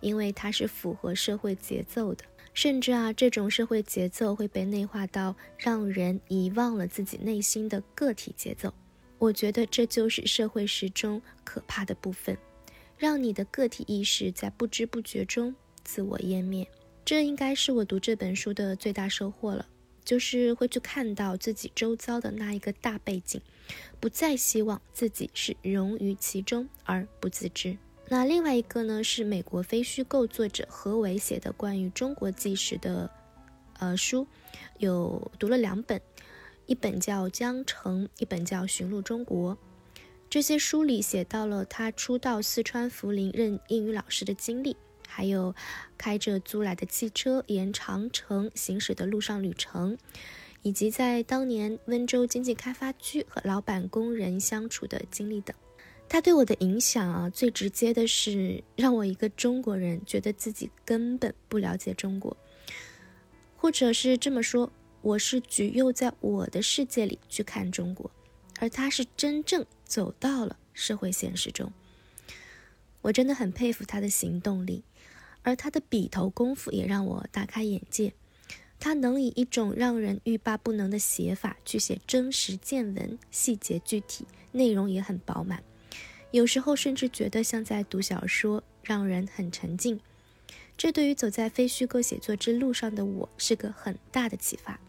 [0.01, 2.25] 因为它是符合社会节奏的。
[2.55, 8.75] 甚至啊，这种社会节奏会被内化到让人遗忘了自己内心的个体节奏。
[9.19, 12.37] 我觉得这就是社会时钟可怕的部分，
[13.03, 16.65] 让你的个体意识在不知不觉中自我湮灭。
[17.05, 19.67] 这应该是我读这本书的最大收获了，
[20.05, 23.41] 就是会去看到自己周遭的那一个大背景，
[23.99, 27.77] 不再希望自己是融于其中而不自知。
[28.09, 33.11] 那另外一个呢，是美国非虚构作者何伟写的关于中国纪实的，
[33.81, 34.29] 呃书，
[34.79, 36.01] 有读了两本，
[36.67, 39.57] 一本叫《江城》，一本叫《寻路中国》。
[40.33, 44.75] 这些书里写到了他初到四川涪陵任英语老师的经历。
[45.07, 45.55] 还有
[45.99, 49.99] 开着租来的汽车沿长城行驶的路上旅程，
[50.63, 55.55] 以及在当年温州经济开发区和老板工人相处的经历等。
[56.09, 62.35] 他对我的影响啊，最直接的是让我一个中国人觉得自己根本不了解中国。
[63.55, 68.11] 或者是这么说，我是举右在我的世界里去看中国，
[68.61, 71.71] 而他是真正走到了社会现实中。
[73.03, 74.85] 我真的很佩服他的行动力，
[75.43, 78.15] 而他的笔头功夫也让我大开眼界。
[78.81, 85.63] 他能以一种让人欲罢不能的写法去写真实见闻，细节具体，内容也很饱满。
[86.31, 90.01] 有时候甚至觉得像在读小说，让人很沉浸。
[90.79, 94.81] 这对于走在非虚构写作之路上的我是个很大的启发。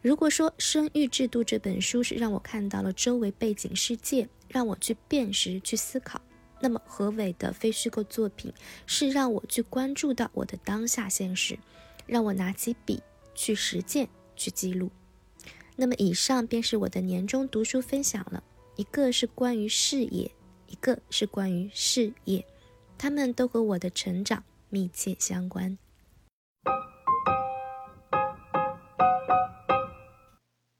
[0.00, 6.20] 如果说《生育制度》这本书是让我看到了周围背景世界，让我去辨识、去思考，
[6.60, 8.52] 那么何伟的非虚构作品
[8.86, 11.58] 是让我去关注到我的当下现实，
[12.06, 13.02] 让我拿起笔
[13.34, 14.90] 去实践、去记录。
[15.76, 18.42] 那么以上便是我的年终读书分享了，
[18.76, 20.30] 一个是关于视野。
[20.70, 22.44] 一个是关于事业，
[22.98, 25.78] 他们都和我的成长密切相关。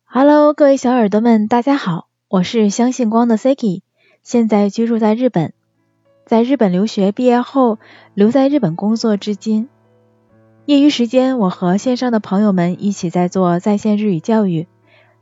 [0.04, 3.80] Hello，各位小耳朵们，大家好，我是相信光的 Siki，
[4.22, 5.54] 现在居住在日本，
[6.26, 7.78] 在日本留学毕业后
[8.12, 9.70] 留在日本工作至今。
[10.66, 14.66] 业余时间，我和线上的朋友们一起在做在线日语教育、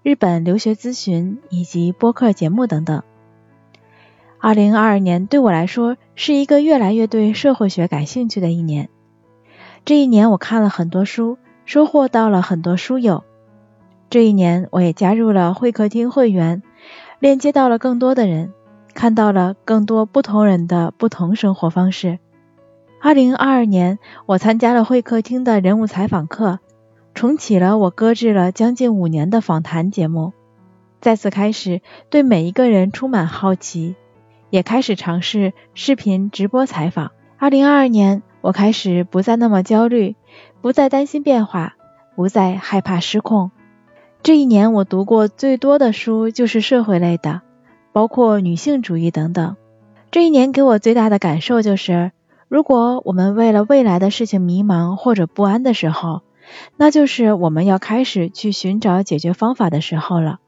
[0.02, 3.04] 日本留学咨询以及播客节目等等。
[4.40, 8.88] 二零二二年对我来说是一个越来越对社会学感兴趣的一年。
[9.84, 13.22] 这一年我看了很多书，收获到了很多书友。
[14.10, 16.64] 这一年我也加入了会客厅会员，
[17.18, 18.52] 链接到了更多的人，
[18.94, 22.18] 看到了更多不同人的不同生活方式。
[23.00, 26.58] 二零二二年我参加了会客厅的人物采访课，
[27.14, 30.32] 重启了我搁置了将近五年的访谈节目，
[31.00, 33.96] 再次开始对每一个人充满好奇。
[34.48, 37.10] 也开始尝试视频直播采访。
[37.36, 40.16] 二零二二年，我开始不再那么焦虑，
[40.60, 41.74] 不再担心变化，
[42.14, 43.50] 不再害怕失控。
[44.26, 47.42] 这一年，我读过最多的书就是社会类的，
[47.92, 49.56] 包括女性主义等等。
[50.10, 52.10] 这一年给我最大的感受就是，
[52.48, 56.22] 如果我们为了未来的事情迷茫或者不安的时候，
[56.76, 60.40] 那就是我们要开始去寻找解决方法的时候了。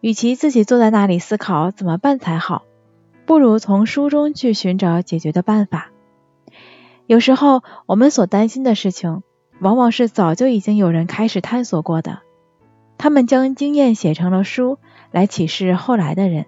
[0.00, 2.62] 与其自己坐在那里思考怎么办才好。
[3.26, 5.90] 不如从书中去寻找解决的办法。
[7.06, 9.22] 有时候，我们所担心的事情，
[9.60, 12.20] 往往是早就已经有人开始探索过的。
[12.98, 14.78] 他们将经验写成了书，
[15.10, 16.46] 来启示后来的人。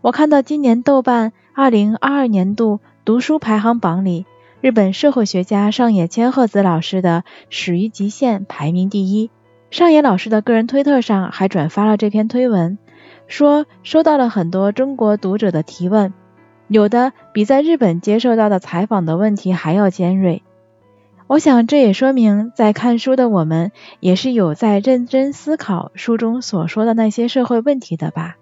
[0.00, 4.26] 我看到今年豆瓣二零二二年度读书排行榜里，
[4.60, 9.30] 日本社会学家上野千鹤子老师的《始于极限》排名第一。
[9.70, 12.78] 上野老师的个人推特上还转发了这篇推文。
[13.26, 16.14] 说收到了很多中国读者的提问，
[16.68, 20.42] 有的比在日本接受到的采访的问题还要尖锐。
[21.28, 28.36] 我想这也说明，在看书的我们也是有在认真思考书中所说的那些社会问题的吧。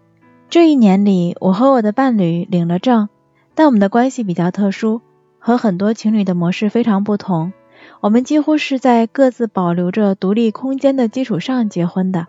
[0.50, 3.08] 这一年里，我和我的伴侣领了证，
[3.54, 5.00] 但我们的关系比较特殊，
[5.38, 7.54] 和很多情侣的模式非常不同。
[8.00, 12.26] 我们几乎是在各自保留着独立空间的基础上结婚的。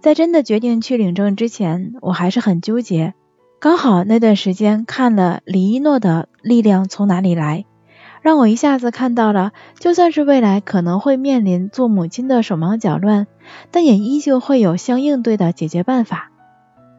[0.00, 3.14] 在真的决定去领证之前，我还是很纠结。
[3.60, 7.64] 刚好那段时间看了李一诺的《力量从哪里来》，
[8.22, 13.26] 让我一下子看到了，就算是未来可能会面临做母亲的手忙脚乱，
[13.70, 16.30] 但也依旧会有相应对的解决办法，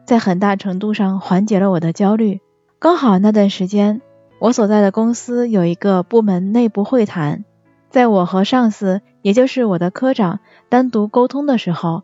[0.04, 2.40] 在很大程度上缓解了我的焦虑。
[2.78, 4.02] 刚好那段时间，
[4.40, 7.44] 我所在的公司有一个部门内部会谈，
[7.90, 12.02] 在我和上司，也就是我的科长单独沟通的时候。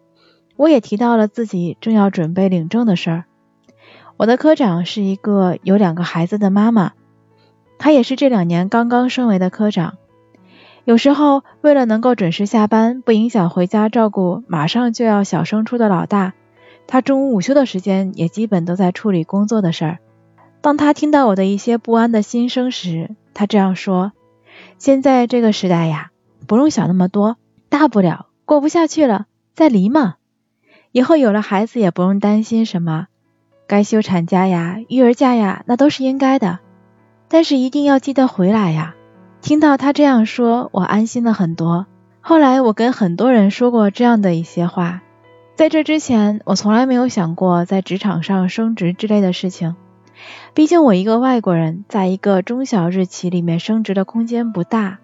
[0.56, 3.24] 我也提到了自己正要准备领证的事儿。
[4.16, 6.94] 我的科长是一个有两个孩子的妈妈，
[7.78, 9.94] 他也是这两年刚刚升为的科长。
[10.84, 16.32] 有时候为了能够准时下班，不影响回家照顾马上就要小升初的老大，
[16.86, 19.98] 他中午午休的时间也基本都在处理工作的事儿。
[20.60, 24.12] 当他听到我的一些不安的心声时，他这样说
[24.78, 26.10] ：“现在这个时代呀，
[26.46, 27.36] 不用想那么多，
[27.68, 30.16] 大不了过不下去了再离嘛。”
[30.90, 33.08] 以后有了孩子也不用担心什么，
[33.66, 36.60] 该休产假呀、育儿假呀，那都是应该的。
[37.28, 38.94] 但是一定要记得回来呀。
[39.40, 41.86] 听到他这样说，我安心了很多。
[42.20, 45.02] 后来我跟很多人说过这样的一些话，
[45.54, 49.76] 在这之前，我从来没有想过在职场上升职之类的事情。
[50.52, 54.98] 毕竟我一个外国人，在一个中小日企里面升职的空间不大，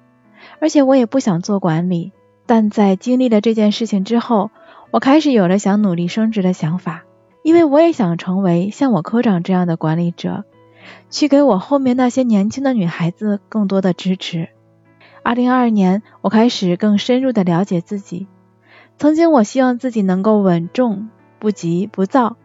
[0.61, 2.13] 而且我也不想做管理。
[2.47, 4.51] 但在经历了这件事情之后，
[4.91, 7.05] 我开始有了想努力升职的想法，
[7.43, 10.45] 因为我也想成为像我科长这样的管理者，
[11.11, 14.49] 去给我后面那些年轻的女孩子更多的支持。
[15.23, 18.27] 二零二二年，我开始更深入的了解自己。
[18.99, 21.09] 曾经，我希望自己能够稳重、
[21.39, 22.37] 不急不躁。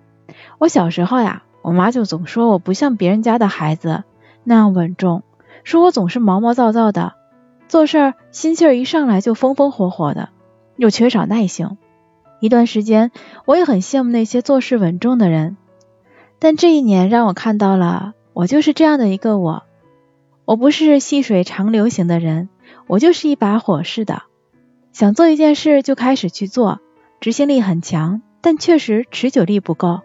[0.57, 4.03] 我小时候呀，我妈就总说我不像别人家的孩子
[4.43, 5.23] 那样稳重，
[5.63, 7.13] 说我总是毛毛躁躁的，
[7.67, 10.29] 做事儿心气儿一上来就风风火火的，
[10.75, 11.77] 又缺少耐性。
[12.39, 13.11] 一段时间，
[13.43, 15.57] 我也很羡慕那些做事稳重的人。
[16.39, 19.63] 但这一年让我看到了，我就是这样的一个我。
[20.45, 22.47] 我不是细水长流型的人，
[22.87, 24.23] 我就是一把火似的，
[24.93, 26.79] 想做一件事就开始去做，
[27.19, 29.99] 执行力很强，但确实持久力不够。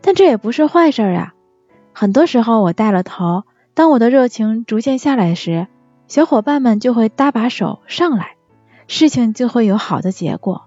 [0.00, 1.34] 但这也不是坏事啊。
[1.92, 5.68] 很多时候我带了头，当我的热情逐渐下来时，
[6.08, 8.34] 小伙伴们就会搭把手上来，
[8.88, 10.64] 事情就会有好的结果。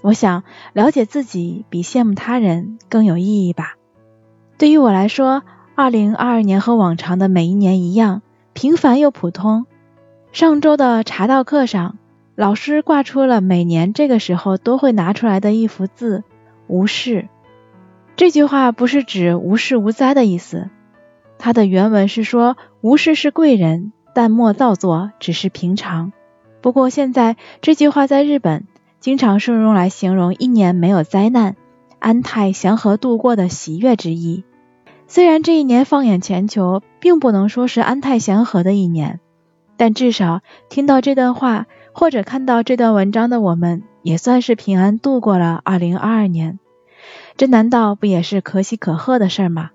[0.00, 3.74] 我想了解自己比羡慕他人更有意义吧。
[4.56, 5.42] 对于我来说，
[5.74, 9.66] 二零二二年和往常的每一年一样，平凡又普通。
[10.32, 11.96] 上周的茶道课上，
[12.34, 16.22] 老师挂出了每年这个时候都会拿出来的一幅字
[16.68, 17.28] “无事”。
[18.16, 20.68] 这句话不是指无事无灾的意思，
[21.38, 26.12] 它的原文是说无事是贵人，但莫造作，只是平常。
[26.60, 28.66] 不过现在这句话在日本
[29.00, 31.56] 经常是用来形容一年没有灾难、
[31.98, 34.44] 安泰祥和度过的喜悦之意。
[35.10, 39.18] 虽然这一年放眼全球，并不能说是安泰祥和的一年，
[39.76, 46.60] 但至少听到这段话或者看到这段文章的我们，也算是平安度过了二零二二年。
[47.36, 49.70] 这难道不也是可喜可贺的事吗？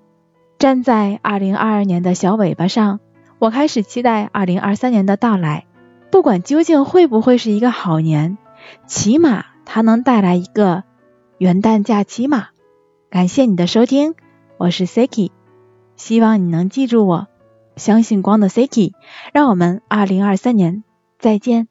[0.57, 3.01] 站在二零二二年的小尾巴上，
[3.38, 5.65] 我开始期待二零二三年的到来。
[6.11, 8.38] 不管究竟会不会是一个好年，
[8.88, 10.86] 起码它能带来一个
[11.39, 12.47] 元旦假期嘛。
[13.09, 14.15] 感谢你的收听。
[14.58, 15.32] 我是 Siki，
[15.97, 17.28] 希望你能记住我，
[17.76, 18.93] 相信光的 Siki，
[19.34, 20.86] 让我们二零二三年
[21.20, 21.68] 再见。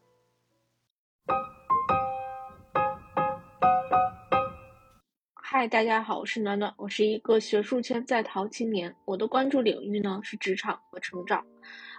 [5.32, 11.46] 嗨，大家好，我是暖暖，我是一个学术圈在逃青年，我的关注领域呢是职场和成长。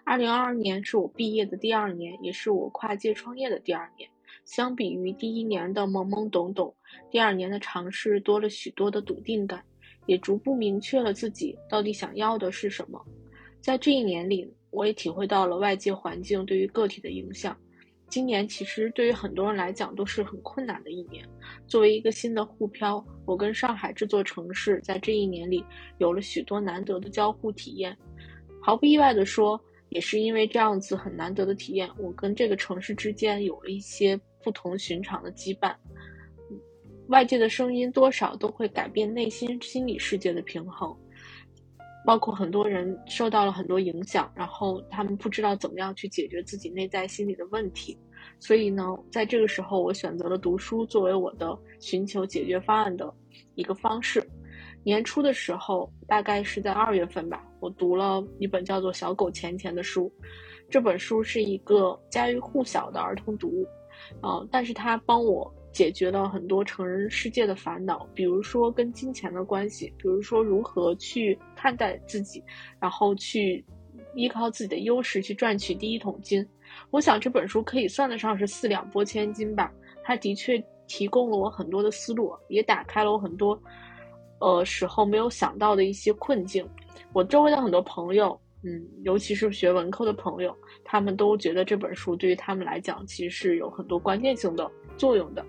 [0.04, 4.12] 二零二二年是我毕业的第二年，也是我跨界创业的第二年。
[4.44, 6.76] 相比于第一年的懵懵懂懂，
[7.10, 9.64] 第二年的尝试多了许多的笃定感。
[10.06, 13.03] 也逐步明确了自己到底想要的是什么。
[13.62, 17.58] 在这一年里，我也体会到了外界环境对于个体的影响。
[18.08, 21.28] 今年其实对于很多人来讲都是很困难的一年。
[21.66, 25.66] 作为一个新的沪漂，我跟上海这座城市在这一年里
[25.97, 27.97] 有了许多难得的交互体验。
[28.62, 35.76] 毫不意外地说，也是因为这样子很难得的体验，我跟这个城市之间有了一些不同寻常的羁绊。
[37.08, 40.95] 外界的声音多少都会改变内心心理世界的平衡，
[42.03, 47.95] 包括很多人受到了很多影响，然后他们不知道怎么样去解决自己内在心理的问题，
[48.39, 53.14] 所以呢，在这个时候，我选择了读书作为我的寻求解决方案的
[53.53, 54.28] 一个方式。
[54.84, 60.12] 年初的时候，大概是在二月份吧，我读了一本叫做《小狗钱钱》的书，
[60.70, 63.68] 这本书是一个家喻户晓的儿童读物，
[64.24, 65.53] 嗯，但是它帮我。
[65.76, 72.41] 解决了很多成人世界的烦恼，比如说跟金钱的关系，比如说如何去看待自己，
[72.80, 73.61] 然后去
[74.13, 76.47] 依靠自己的优势去赚取第一桶金。
[76.91, 79.69] 我想这本书可以算得上是四两拨千斤吧。
[80.01, 83.61] 它的确提供了我很多的思路，也打开了我很多
[84.39, 86.65] 呃时候没有想到的一些困境。
[87.11, 90.55] 我周围的很多朋友，嗯，尤其是学文科的朋友，
[90.86, 95.45] 他们都觉得这本书对于他们来讲其实是有很多关键性的作用的。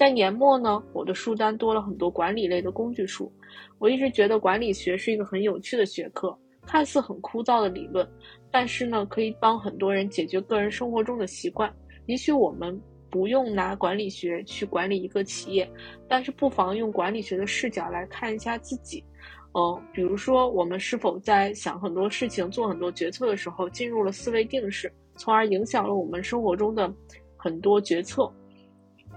[0.00, 3.30] 在年末呢，我的书单多了很多管理类的工具书。
[3.78, 8.10] 我一直觉得管理学是一个很有趣的学科，看似很枯燥的理论，
[8.50, 11.70] 但是呢，可以帮很多人解决个人生活中的习惯。
[12.06, 12.80] 也许我们
[13.10, 15.70] 不用拿管理学去管理一个企业，
[16.08, 19.04] 但是不妨用管理学的视角来看一下自己。
[19.52, 26.90] 嗯，比如说，我们是否在想很多事情、做很多决策的时候，进入了思维定式，从而影响了我们生活中的
[27.36, 28.32] 很多决策。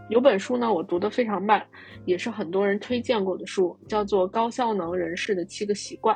[0.09, 1.65] 有本书呢，我读得非常慢，
[2.05, 6.15] 也是很多人推荐过的书，叫做《高效能人士的七个习惯》。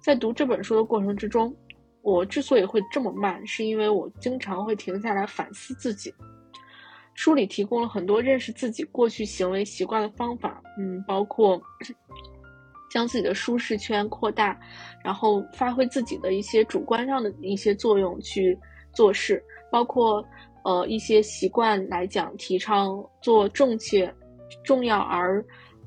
[0.00, 1.54] 在读这本书的过程之中，
[2.02, 6.14] 我之所以会这么慢，是因为我经常会停下来反思自己。
[7.14, 11.60] 书里提供了很多认识自己过去行为习惯的方法，嗯，包括
[12.90, 14.58] 将自己的舒适圈扩大，
[15.02, 18.58] 然后发挥自己的一些主观上的一些作用去
[18.94, 20.22] 做事，包括。
[20.64, 24.12] 呃，一些习惯来讲，提倡做正确、
[24.64, 25.44] 重要而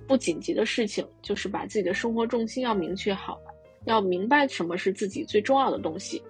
[0.07, 3.37] 不紧急的事情，就是把自己的生活重心要明确好，
[3.85, 6.21] 要明白什么是自己最重要的东西。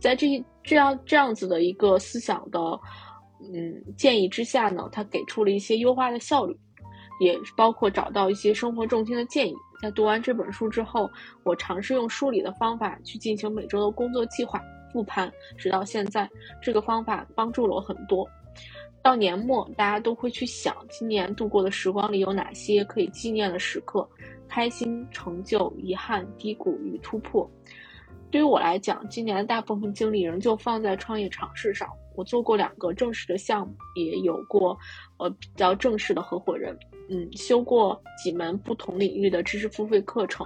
[0.00, 2.60] 在这这样这样子的一个思想的
[3.40, 6.54] 嗯建议之下呢，他给出了一些优化的效率，
[7.20, 9.54] 也包括找到一些生活重心的建议。
[9.80, 11.08] 在读完这本书之后，
[11.44, 14.58] 我尝试用梳理的方法去进行每周的工作计划
[14.96, 16.26] 复盘，直到现在，
[16.62, 18.26] 这个方法帮助了我很多。
[19.02, 24.08] 到年末，大家都会去想今年度过的时光里有哪些可以纪念的时刻，
[24.48, 27.48] 开心、成就、遗憾、低谷与突破。
[28.30, 31.86] 对于我来讲，今年的大部分精力仍旧放在创业尝试上。
[32.16, 34.76] 我做过两个正式的项目，也有过
[35.18, 36.74] 呃比较正式的合伙人。
[37.10, 40.44] 嗯，修过几门不同领域的知识付费课程，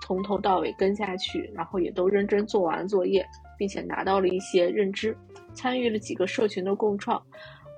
[0.00, 3.26] 从头到尾跟下去，然后也都认真做完作业，
[3.58, 5.14] 并且拿到了一些认知。
[5.52, 7.20] 参与了几个社群的共创，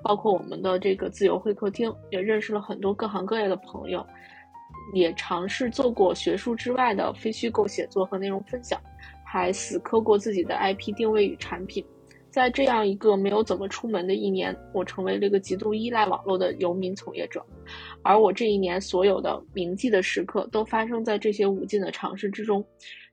[0.05, 4.07] 包括我们的这个自由会客厅，也认识了很多各行各业的朋友。
[4.93, 8.81] 也尝试做过学术之外的非虚构写作和内容分享，
[9.25, 11.85] 还死磕过自己的 IP 定位与产品。
[12.29, 17.45] 在这样一个没有怎么出门的一年，我成为了一个极度依赖网络的游民从业者，
[18.03, 22.65] 而我这一年所有的铭记的时刻，都发生在这些无尽的尝试之中，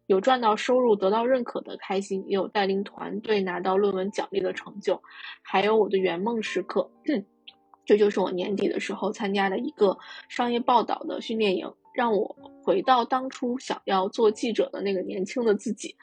[0.07, 4.99] 有赚到收入、得到认可的开心，也有带领团队拿到论文奖励的成就，
[5.43, 6.89] 还有我的圆梦时刻。
[7.85, 9.97] 这就是我年底的时候参加的一个
[10.27, 11.71] 商业报道的训练营。
[11.93, 15.95] 让我回到当初想要做记者的那个年轻的自己，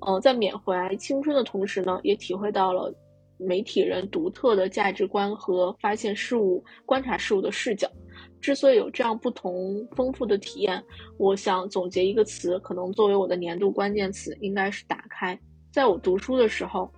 [0.00, 2.94] 呃，在缅怀青春的同时呢，也体会到了
[3.36, 7.90] 媒体人独特的价值观和发现事物、观察事物的视角。
[8.40, 10.82] 之所以有这样不同丰富的体验，
[11.18, 15.38] 我想总结一个词，可能作为我的年度关键词，应该是“打开”。
[15.70, 16.90] 在我读书的时候。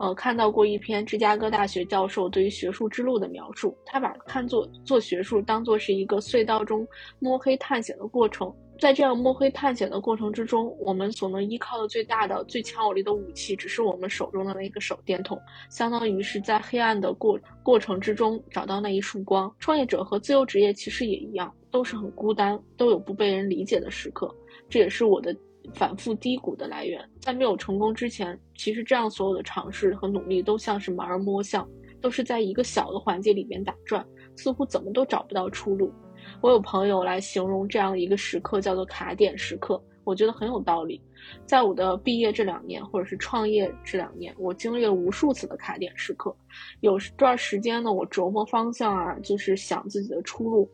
[0.00, 6.86] 呃，看到过一篇芝加哥大学教授对于学术之路的描述，他把看作做学术当做是一个隧道中
[7.18, 19.52] 摸黑探险的过程，在这样摸黑探险的过程之中，我们所能依靠的最大的、最强有力的武器，只是我们手中的那个手电筒，相当于是在黑暗的过过程之中找到那一束光。
[19.58, 24.32] 创业者和自由职业其实也一样，都是很孤单，都有不被人理解的时刻，
[24.68, 25.34] 这也是我的。
[25.74, 31.68] 反复低谷的来源，在没有成功之前，其实这样所有的尝试和努力都像是盲人摸象，
[32.00, 34.02] 都是在一个小的环节里面打转，
[34.34, 35.92] 似乎怎么都找不到出路。
[36.40, 39.82] 我有朋友来形容这样一个时刻叫做卡点时刻。
[40.04, 40.98] 我觉得很有道理，
[41.44, 46.34] 在我的毕业这两年，或者是创业这两年，我经历了无数次的卡点时刻。
[46.80, 50.66] 有段时间呢，我琢磨方向啊，就是想自己的出路，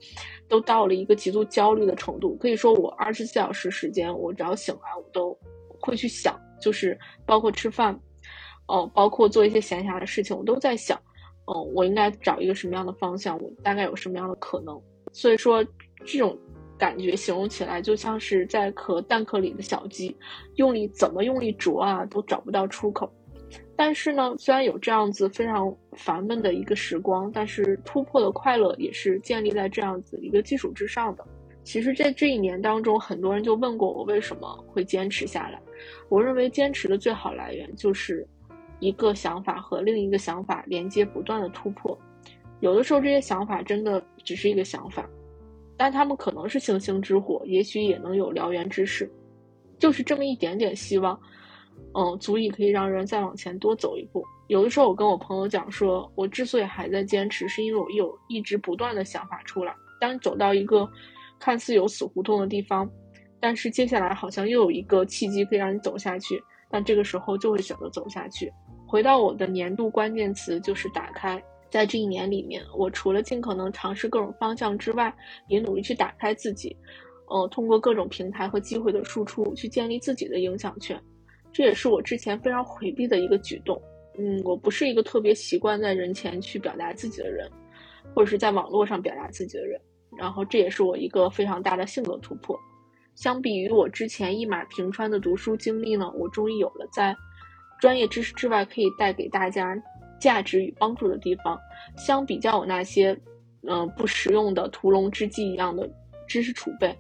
[0.49, 2.37] 都到了一个极度焦虑的程度。
[2.37, 5.37] 可以说，我二十四小时时间，我只要醒来，我都
[5.81, 6.97] 会去想，就是
[7.27, 7.99] 包括吃饭，
[8.69, 10.97] 哦，包括做一些闲暇的事情，我都在想，
[11.47, 14.81] 哦，我应该找一个什么样的方向，我大概有什么样的可能。
[15.15, 15.65] 所以说，
[16.05, 16.39] 这种。
[16.77, 20.15] 感觉形容起来就像是在壳蛋壳里的小鸡，
[20.57, 23.09] 用力怎么用力啄啊，都找不到出口。
[23.77, 31.25] 但是呢，虽然有这样子非常烦闷的一个时光，但是突破的快乐也是建立在这样子一个基础之上的。
[31.63, 35.63] 其实，在这一年当中，很多人就问过我为什么会坚持下来。
[36.09, 38.27] 我认为坚持的最好来源就是
[38.81, 41.97] 一个想法和另一个想法连接不断的突破。
[42.61, 45.09] 有的时候，这些想法真的只是一个想法。
[45.77, 49.11] 但他们可能是星星之火，也许也能有燎原之势，
[49.79, 51.19] 就是这么一点点希望，
[51.95, 54.25] 嗯，足以可以让人再往前多走一步。
[54.47, 59.75] 有的时候我跟我朋友讲说，我之所以还在坚持，是因为我有一直不断的想法出来。
[60.01, 60.89] 当你走到一个
[61.41, 62.89] 看似有死胡同的地方，
[63.41, 66.41] 但是接下来好像又有一个契机可以让你走下去，
[66.71, 68.49] 但这个时候就会选择走下去。
[68.87, 71.43] 回到我的年度关键词就是打开。
[71.75, 75.13] 在这一年里面，我除了尽可能尝试各种方向之外，
[75.49, 76.77] 也努力去打开自己，
[77.27, 80.97] 呃，通过各种平台和机会的输出，去建立自己的影响圈。
[81.53, 83.77] 这也是我之前非常回避的一个举动。
[84.17, 87.51] 嗯，我不是一个特别习惯在人前去表达自己的人，
[88.15, 89.81] 或者是在网络上表达自己的人。
[90.17, 92.57] 然后，这也是我一个非常大的性格突破。
[93.17, 97.17] 相比于我之前一马平川的读书经历呢，我终于有了在
[97.81, 99.77] 专业知识之外可以带给大家。
[100.19, 101.59] 价值与帮助的地方，
[101.97, 103.19] 相比较我那些，
[103.69, 105.89] 嗯，不实用的屠龙之计一样的
[106.27, 106.97] 知识储备，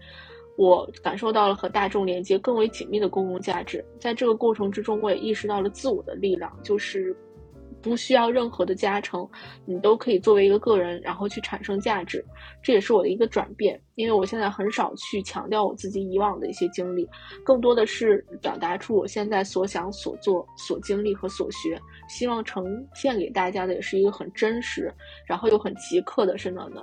[0.57, 3.85] 我感受到了和大众连接更为紧密的公共价值。
[3.99, 7.17] 在这个过程之中，我也意识到了自我的力量，就是。
[7.85, 9.29] 不需要任何的加成，
[9.67, 12.25] 你都可以作为一个个人，然后去产生价值。
[12.63, 17.07] 这也是我的一个转变，因为我现在很少去强调我自己以往的一些经历，
[17.45, 21.79] 更多的是表达出我现在所想、所做、所经历和所学，
[22.09, 22.65] 希望呈
[22.95, 24.91] 现给大家的也是一个很真实，
[25.27, 26.83] 然后又很即刻的是暖暖。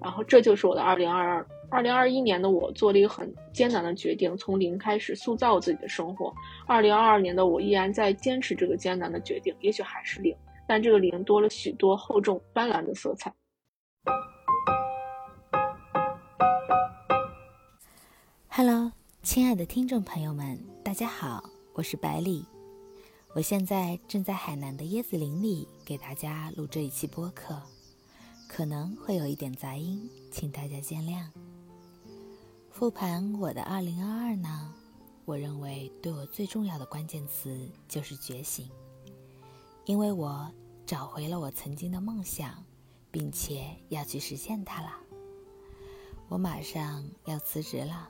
[0.00, 6.30] 然后这就是我的二零二二二零二一年的我做了一个很艰难的决定，从零开始塑造自己的生活。
[6.66, 10.36] 二零二二年的我依然在坚持这个艰难的决定，也许还是零，
[10.68, 13.32] 但这个零多了许多厚重斑斓的色彩。
[18.48, 18.92] Hello，
[19.22, 21.42] 亲爱的听众朋友们，大家好，
[21.72, 22.44] 我是百里，
[23.34, 27.62] 我现在正在海南的椰子林里给大家录这一期播客，
[28.46, 31.24] 可能会有一点杂音，请大家见谅。
[32.72, 34.72] 复盘我的2022呢，
[35.26, 38.68] 我认为对我最重要的关键词就是觉醒，
[39.84, 40.50] 因为我
[40.86, 42.64] 找回了我曾经的梦想，
[43.10, 44.90] 并且要去实现它了。
[46.28, 48.08] 我马上要辞职了，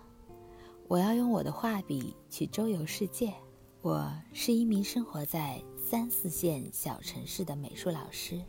[0.87, 3.35] 我要用我的画笔去周游世界。
[3.83, 8.41] 我是一名生活在三四线小城市的美术老师，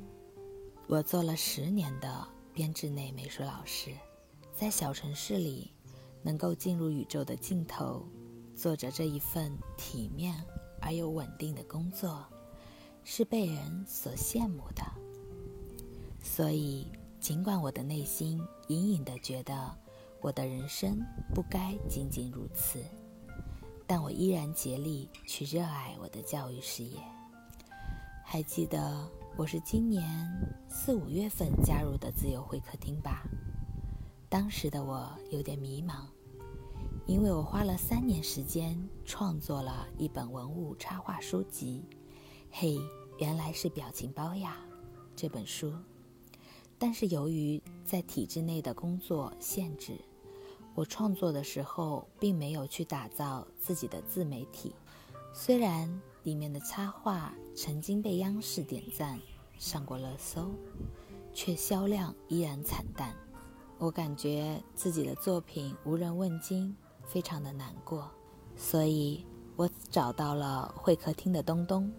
[0.85, 3.91] 我做了十年的编制内美术老师，
[4.55, 5.72] 在小城市里。
[6.23, 8.03] 能够进入宇宙的尽头，
[8.55, 10.33] 做着这一份体面
[10.81, 12.25] 而又稳定的工作，
[13.03, 14.83] 是被人所羡慕的。
[16.23, 16.87] 所以，
[17.19, 19.77] 尽管我的内心隐隐的觉得
[20.21, 20.99] 我的人生
[21.35, 22.81] 不该仅仅如此，
[23.85, 26.97] 但我依然竭力去热爱我的教育事业。
[28.23, 29.05] 还记得
[29.35, 30.03] 我是今年
[30.69, 33.23] 四五月份加入的自由会客厅吧？
[34.29, 36.07] 当时的我有点迷茫，
[37.05, 41.83] 因为我花了三年时间创作了一本文物插画书籍，
[42.49, 42.79] 《嘿，
[43.19, 44.57] 原来是表情包呀》
[45.13, 45.73] 这本书。
[46.79, 49.99] 但是由于在体制内的工作限制，
[50.75, 54.73] 我创作的时候并没有去打造自己的自媒体。
[55.33, 59.19] 虽然里面的插画曾经被央视点赞，
[59.57, 60.51] 上过热搜，
[61.33, 63.13] 却销量依然惨淡。
[63.77, 66.73] 我感觉自己的作品无人问津，
[67.05, 68.09] 非常的难过，
[68.55, 69.25] 所以
[69.55, 71.91] 我找到了会客厅的东东，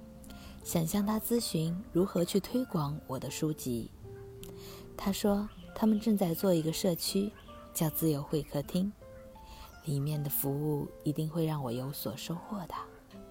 [0.62, 3.90] 想向他咨询如何去推广我的书籍。
[4.96, 7.32] 他说他们正在做一个社区，
[7.72, 8.92] 叫自由会客厅，
[9.84, 12.74] 里面的服务一定会让我有所收获的。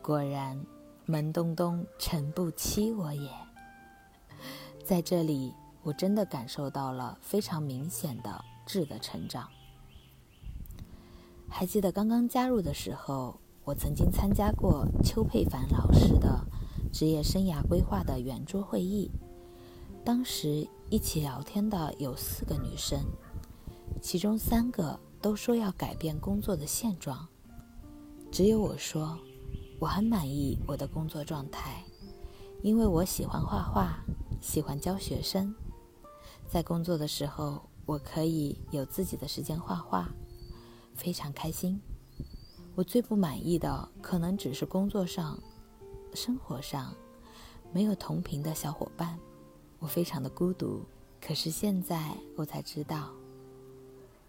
[0.01, 0.65] 果然，
[1.05, 3.29] 门东东诚不欺我也，
[4.83, 5.53] 在这里。
[5.85, 9.49] 我真的感受到了非常明显的质的成长。
[11.55, 16.43] 还记得刚刚加入的时候，我曾经参加过邱佩凡老师的
[16.91, 19.11] 职业生涯规划的圆桌会议，
[20.03, 22.99] 当时一起聊天的有四个女生，
[24.01, 27.27] 其中三个都说要改变工作的现状，
[28.31, 29.15] 只有我说
[29.79, 31.83] 我很满意我的工作状态，
[32.63, 34.03] 因为我喜欢画画，
[34.41, 35.53] 喜欢教学生。
[36.49, 40.09] 在工作的时候，我可以有自己的时间画画，
[40.95, 41.81] 非常开心。
[42.75, 45.37] 我最不满意的可能只是工作上、
[46.13, 46.93] 生活上
[47.71, 49.19] 没有同频的小伙伴，
[49.79, 50.83] 我非常的孤独。
[51.21, 53.11] 可是现在我才知道，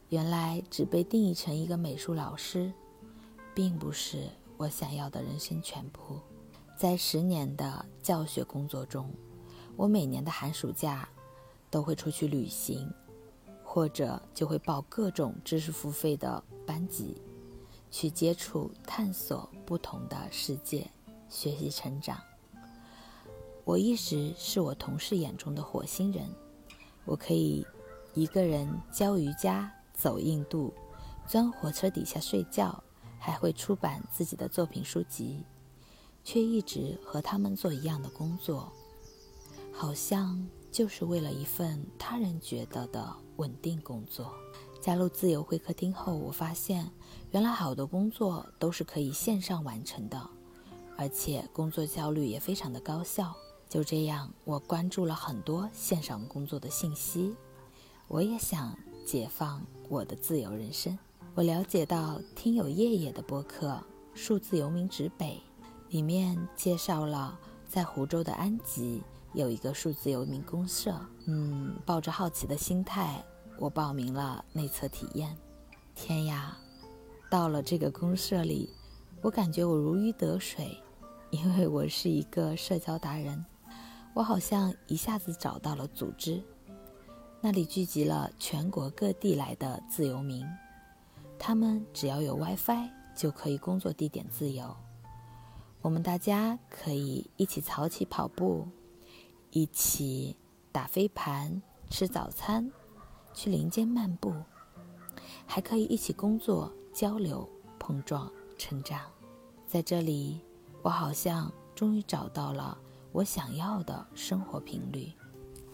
[0.08, 2.72] 原来只被定义成一个美术老师，
[3.54, 6.20] 并不是我想要的人生全部。
[6.76, 9.10] 在十年的教学工作中，
[9.76, 11.08] 我每年的寒暑假。
[11.70, 12.88] 都会出去旅行，
[13.64, 17.20] 或者就会报各种知识付费的班级，
[17.90, 20.90] 去接触、探索不同的世界，
[21.28, 22.20] 学习成长。
[23.64, 26.28] 我一直是我同事眼中的火星人，
[27.04, 27.66] 我可以
[28.14, 30.72] 一个人教瑜伽、走印度、
[31.26, 32.82] 钻火车底下睡觉，
[33.18, 35.44] 还会出版自己的作品书籍，
[36.24, 38.72] 却一直和他们做一样的工作，
[39.72, 40.46] 好像。
[40.74, 44.34] 就是为了一份他人觉得的稳定工作。
[44.84, 46.86] 加入自由会客厅后，我发现
[47.30, 50.28] 原来好多工作都是可以线上完成的，
[50.98, 53.34] 而且工作效率也非常的高效。
[53.66, 57.34] 就这样，我关注了很多线上工作的信息。
[58.08, 58.76] 我也想
[59.06, 60.98] 解放我的自由人生。
[61.34, 63.68] 我了解到听友叶叶的播客
[64.12, 65.40] 《数字游民指北》，
[65.94, 69.02] 里面介绍了在湖州的安吉。
[69.32, 73.24] 有一个数字游民公社，嗯，抱着好奇的心态，
[73.58, 75.36] 我报名了内测体验。
[75.94, 76.56] 天呀，
[77.30, 78.70] 到了这个公社里，
[79.22, 80.76] 我感觉我如鱼得水，
[81.30, 83.44] 因为我是一个社交达人，
[84.14, 86.42] 我好像一下子找到了组织。
[87.40, 90.46] 那里聚集了全国各地来的自由民，
[91.38, 94.74] 他们只要有 WiFi 就可以工作地点自由。
[95.80, 98.66] 我们大家可以一起早起跑步。
[99.56, 100.36] 一起
[100.72, 102.72] 打飞盘、吃早餐、
[103.34, 104.32] 去林间漫步，
[105.44, 107.46] 还可以一起工作、交流、
[107.78, 109.00] 碰撞、成长。
[109.66, 110.40] 在这里，
[110.82, 112.78] 我好像终于找到了
[113.12, 115.12] 我想要的生活频率。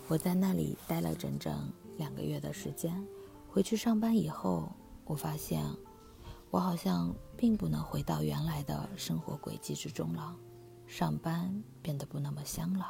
[0.08, 3.06] 我在那里待了整整两个月的时间。
[3.48, 4.72] 回去上班以后，
[5.04, 5.64] 我发现
[6.50, 10.34] 我好像并不能回到原来的生活轨迹之中了。
[10.86, 12.86] 上班变得不那么香了，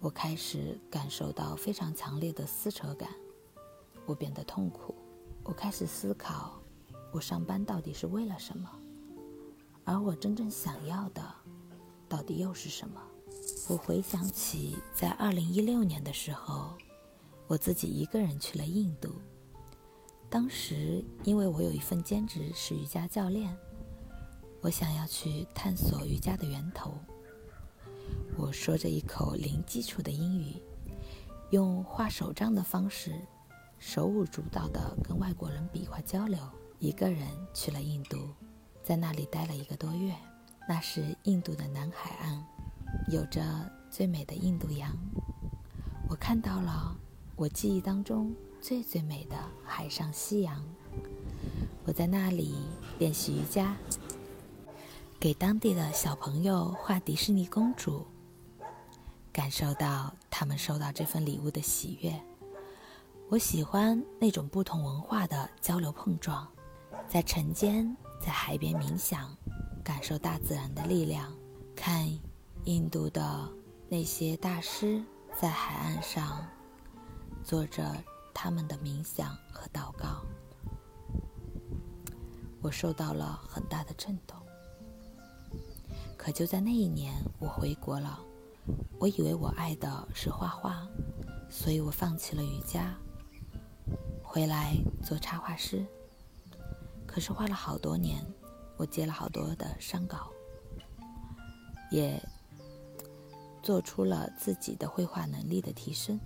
[0.00, 3.08] 我开始感受到非常强烈的撕扯感。
[4.06, 4.94] 我变得痛苦，
[5.44, 6.60] 我开始思考，
[7.12, 8.70] 我上班到底是为了什么？
[9.84, 11.22] 而我真正想要的，
[12.08, 13.00] 到底又是什么？
[13.68, 16.76] 我回想起在二零一六年的时候，
[17.46, 19.10] 我自己一个人去了印度。
[20.28, 23.56] 当时因为我有一份兼职是瑜伽教练，
[24.60, 26.94] 我想要去探索瑜伽的源头。
[28.36, 30.56] 我说着一口零基础的英语，
[31.50, 33.14] 用画手账的方式，
[33.84, 36.38] 手舞足蹈地跟外国人比划交流。
[36.78, 38.16] 一个人去了印度，
[38.80, 40.14] 在那里待了一个多月。
[40.68, 42.44] 那是印度的南海岸，
[43.10, 43.42] 有着
[43.90, 44.96] 最美的印度洋。
[46.08, 46.96] 我看到了
[47.34, 50.64] 我记忆当中最最美的海上夕阳。
[51.84, 52.54] 我在那里
[53.00, 53.76] 练习瑜伽，
[55.18, 58.06] 给当地的小朋友画迪士尼公主。
[59.32, 62.22] 感受到他们收到这份礼物的喜悦，
[63.32, 66.46] 我喜欢那种不同文化的交流碰撞，
[67.08, 69.34] 在晨间在海边冥想，
[69.82, 71.32] 感受大自然的力量，
[71.74, 72.06] 看
[72.64, 73.48] 印度的
[73.88, 75.02] 那些大师
[75.34, 76.46] 在海岸上
[77.42, 77.96] 做着
[78.34, 80.22] 他们的冥想和祷告，
[82.60, 84.36] 我受到了很大的震动。
[86.18, 88.20] 可就在那一年，我回国了。
[89.00, 90.86] 我以为我爱的是画画，
[91.48, 92.94] 所以我放弃了瑜伽，
[94.22, 95.84] 回来做插画师。
[97.06, 98.24] 可是画了好多年，
[98.76, 100.30] 我接了好多的商稿，
[101.90, 102.22] 也
[103.62, 106.18] 做出了自己的绘画能力的提升。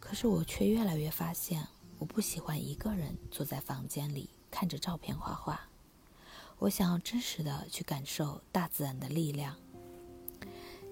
[0.00, 1.66] 可是我却越来越发现，
[1.98, 5.60] 我不喜欢一个人坐在房间里看着照片画画。
[6.58, 9.56] 我想要真实的去感受大自然的力量。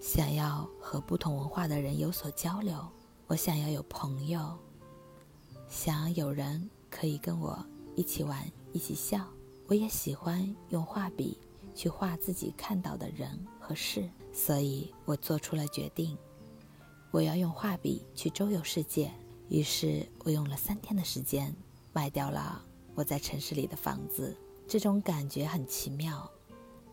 [0.00, 2.88] 想要和不同文化的人有所交流，
[3.26, 4.58] 我想要有朋友，
[5.70, 7.64] 想有人可以跟我
[7.94, 9.24] 一起玩、一起笑。
[9.68, 11.38] 我也喜欢用画笔
[11.76, 16.18] 去画自己看到的人和事，所以我做出了决定，
[17.12, 19.12] 我要用画笔去周游世界。
[19.48, 21.54] 于是我用了三天的时间
[21.92, 22.64] 卖掉了
[22.96, 24.36] 我在城市里的房子。
[24.66, 26.28] 这种感觉很奇妙，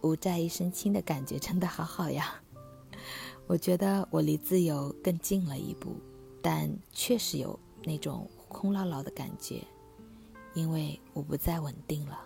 [0.02, 2.40] 无债一身轻的感觉真的好好呀。
[3.48, 5.96] 我觉得我离自由更近了一步，
[6.44, 9.64] 但确实有那种空落落的感觉，
[10.56, 12.20] 因为我不再稳定了。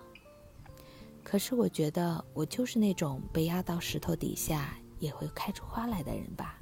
[1.26, 6.58] 可是我觉得我就是那种被压到石头底下也会开出花来的人吧。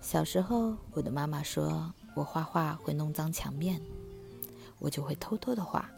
[0.00, 3.80] 小时候，我的妈妈说我画画会弄脏墙面，
[4.80, 5.88] 我就会偷偷的画，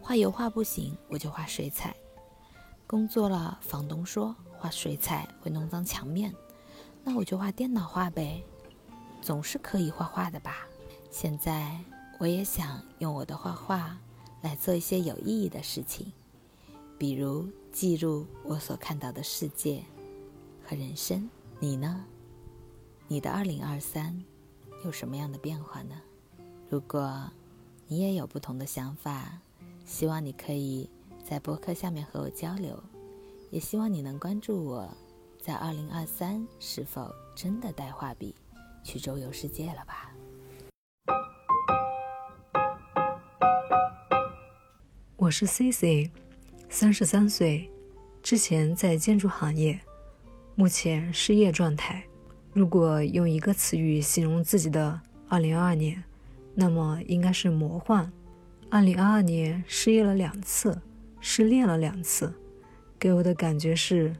[0.00, 1.94] 画油画不行，我就画水彩。
[2.86, 6.34] 工作了，房东说画水彩会弄脏墙面。
[7.04, 8.42] 那我就画电脑画呗，
[9.20, 10.66] 总是可以画画的吧。
[11.10, 11.76] 现在
[12.20, 13.98] 我也想用我的画画
[14.42, 16.12] 来做一些有意义的事情，
[16.98, 19.82] 比如记录我所看到的世界
[20.62, 21.30] 和人生。
[21.58, 22.04] 你呢？
[23.08, 24.22] 你的二零二三
[24.84, 25.98] 有什么样的变化呢？
[26.68, 27.26] 如果
[27.88, 29.38] 你也有不同的想法，
[29.86, 30.90] 希望你可以
[31.24, 32.78] 在博客下面和我交流，
[33.50, 34.86] 也希望你能关注我。
[35.40, 38.34] 在二零二三，是否真的带画笔
[38.84, 40.09] 去周游世界了吧？
[45.16, 46.10] 我是 C C，
[46.68, 47.70] 三十三岁，
[48.22, 49.78] 之前在建筑行业，
[50.54, 52.04] 目前失业状态。
[52.52, 56.02] 如果用一个词语形容自己的二零二二年，
[56.54, 58.10] 那么应该是魔幻。
[58.68, 60.80] 二零二二年失业了两次，
[61.20, 62.32] 失恋了两次，
[62.98, 64.14] 给我的感觉是。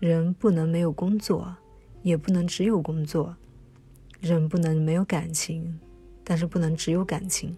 [0.00, 1.54] 人不能没有工作，
[2.02, 3.32] 也不能只有工作；
[4.18, 5.78] 人不能没有感情，
[6.24, 7.56] 但是不能只有感情。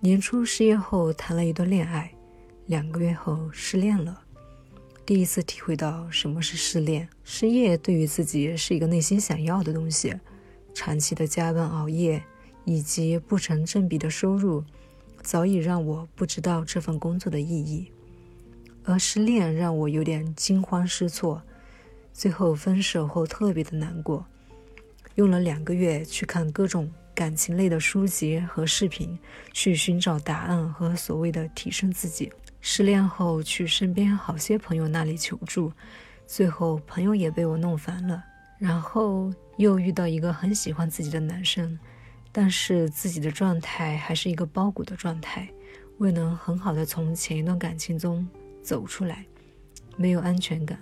[0.00, 2.12] 年初失业后谈了一段恋爱，
[2.66, 4.20] 两个月后失恋了，
[5.06, 7.08] 第一次体会到什么是失恋。
[7.24, 10.14] 失业对于自己是一个内心想要的东西，
[10.74, 12.22] 长期的加班熬夜
[12.64, 14.62] 以及不成正比的收入，
[15.22, 17.90] 早已让我不知道这份工作的意义。
[18.84, 21.42] 而失恋让我有点惊慌失措。
[22.12, 24.24] 最后分手后特别的难过，
[25.16, 29.18] 用了两个月去看各种感情类的书籍和视频，
[29.54, 32.30] 去寻找答案和所谓的提升自己。
[32.60, 35.72] 失恋后去身边好些朋友那里求助，
[36.26, 38.22] 最后朋友也被我弄烦了。
[38.58, 41.78] 然后又遇到一个很喜欢自己的男生，
[42.30, 45.48] 但是自己的状态还是一个包谷的状态，
[45.96, 48.28] 未能很好的从前一段感情中
[48.62, 49.24] 走出来，
[49.96, 50.78] 没有安全感，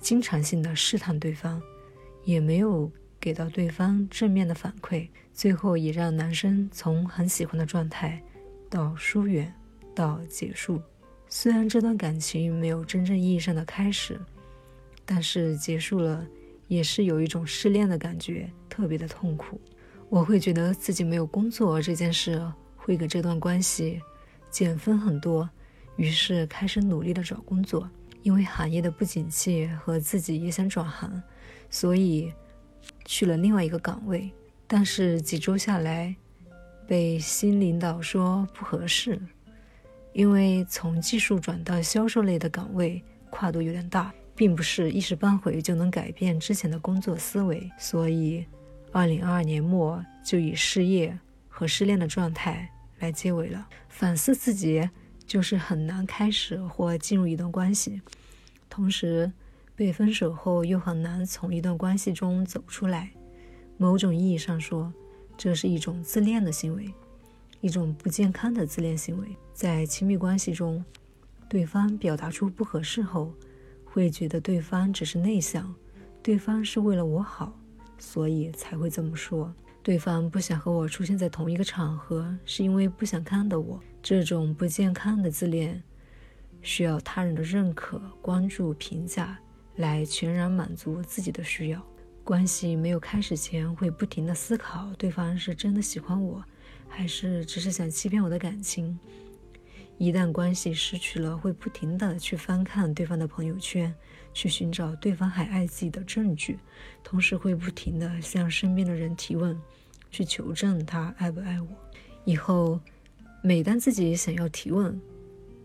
[0.00, 1.60] 经常性的试探对方，
[2.24, 2.90] 也没有。
[3.20, 5.08] 给到对方正面的反馈，
[5.38, 8.20] 最后也让男生从很喜欢的状态
[8.68, 9.54] 到疏远
[9.94, 10.82] 到结束。
[11.28, 14.20] 虽然这段感情没有真正意义上的开始，
[15.06, 16.26] 但是结束了
[16.66, 19.60] 也是有一种失恋的感觉，特别的痛苦。
[20.08, 24.02] 我会觉得自己没有工作这件事会给这段关系
[24.50, 25.48] 减分很多，
[25.94, 27.88] 于是开始努力的找工作。
[28.24, 31.22] 因为行业的不景气和自己也想转行，
[31.70, 32.32] 所以。
[33.04, 34.30] 去了另外一个岗位，
[34.70, 36.14] 但是几周下来，
[36.86, 39.18] 被新领导说不合适，
[40.12, 48.44] 因为从技术转到销售类的岗位跨度有点大，并不是一时半会就能改变之前的工作思维，所以，
[48.92, 53.66] 二零二二年末就以失业和失恋的状态来结尾了。
[53.88, 54.86] 反思自己，
[55.26, 58.02] 就是很难开始或进入一段关系，
[58.68, 59.32] 同时。
[59.78, 63.12] 被分手后又很难从一段关系中走出来，
[63.80, 64.92] 某种意义上说，
[65.36, 66.92] 这是一种自恋的行为，
[67.60, 69.28] 一种不健康的自恋行为。
[69.54, 70.84] 在亲密关系中，
[71.48, 73.32] 对方表达出不合适后，
[73.84, 75.72] 会觉得对方只是内向，
[76.22, 77.56] 对方是为了我好，
[77.98, 79.54] 所以才会这么说。
[79.80, 83.80] 对方不想和我出现在同一个场合，是因为不想看到我。
[84.02, 85.80] 这种不健康的自恋，
[86.62, 89.38] 需要他人的认可、关注、评价。
[89.76, 91.80] 来全然满足自己的需要。
[92.28, 96.44] 关系没有开始前，会不停的思考对方是真的喜欢我，
[96.86, 98.98] 还是只是想欺骗我的感情。
[99.96, 103.94] 一旦关系失去了，会不停的去翻看对方的朋友圈，
[104.34, 106.58] 去寻找对方还爱自己的证据，
[107.02, 109.58] 同时会不停的向身边的人提问，
[110.10, 111.68] 去求证他爱不爱我。
[112.26, 112.78] 以后，
[113.42, 115.00] 每当自己想要提问，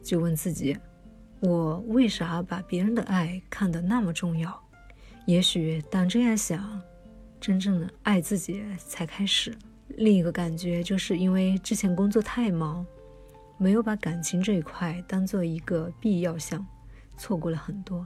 [0.02, 0.78] 就问自己。
[1.42, 4.63] 我为啥把别人的爱看得那么重要？
[5.26, 6.82] 也许当这样想，
[7.40, 9.56] 真正的爱自己才开始。
[9.96, 12.86] 另一个感觉就是因为之前工作太忙，
[13.58, 16.66] 没有把感情这一块当做一个必要项，
[17.18, 18.06] 错过了很多。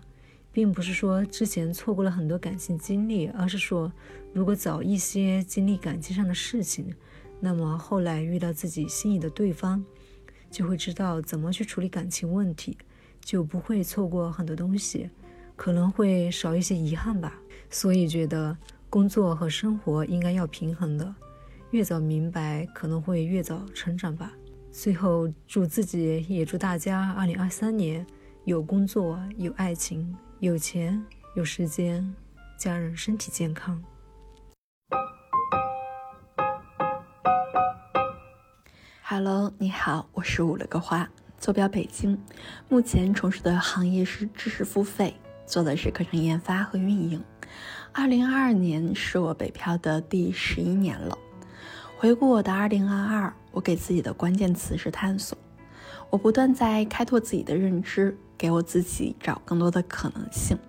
[0.51, 3.91] 并不是说之前错过了很多感情经历，而是说
[4.33, 6.93] 如果早一些经历感情上的事情，
[7.39, 9.83] 那么后来遇到自己心仪的对方，
[10.51, 12.77] 就会知道怎么去处理感情问题。
[13.19, 15.09] 就不会错过很多东西，
[15.57, 17.33] 可能会少一些遗憾吧。
[17.69, 18.57] 所以觉得
[18.89, 21.13] 工作和生活应该要平衡的，
[21.71, 24.31] 越早明白，可能会越早成长吧。
[24.71, 28.07] 最后祝自己也祝大家，二零二三年
[28.45, 31.03] 有工作、有爱情、有钱、
[31.35, 32.15] 有时间，
[32.57, 33.83] 家人身体健康。
[39.01, 41.09] Hello，你好，我是五了个花。
[41.39, 42.17] 坐标北京，
[42.69, 45.15] 目前从事的行业是知识付费，
[45.47, 47.23] 做的是课程研发和运营。
[47.93, 51.17] 二零二二年是我北漂的第十一年了。
[51.97, 55.35] 回顾我的二零二二，我给自己的关键词是探索。
[56.09, 60.59] 我不断在开拓自己的认知，给我自己找更多的可能性。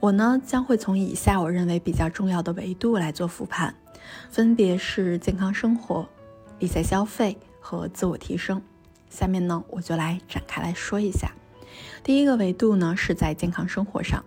[0.00, 3.74] 我呢将会从以下我认为比较重要的维度来做复盘，
[4.28, 6.06] 分别是健康生活、
[6.58, 8.60] 理财消费和自我提升。
[9.08, 11.32] 下面呢，我就来展开来说一下。
[12.02, 14.24] 第一个维度呢，是在健康生活上。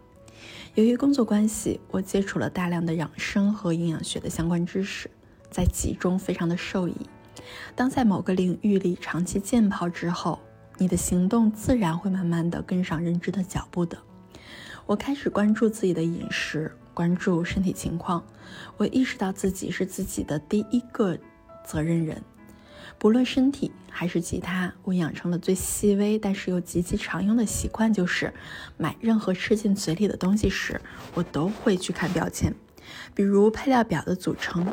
[0.76, 5.10] 由于工作关系，我接触了大量的养生和营养学的相关知识，
[5.50, 6.96] 在其中非常的受益。
[7.76, 10.40] 当在某个领域里长期浸泡之后，
[10.78, 13.98] 你的行动自然会慢慢的跟上认知的脚步的。
[14.86, 18.24] 我开始关注自己的饮食，关注身体情况。
[18.78, 21.18] 我意识到自己是自己的第一个
[21.66, 22.22] 责任人。
[23.00, 28.34] 不论身体还是其他，我养成了最细微但是又极其常用的习惯，就是
[28.76, 30.82] 买任何吃进嘴里的东西时，
[31.14, 32.54] 我都会去看标签，
[33.14, 34.66] 比如配料表的组成、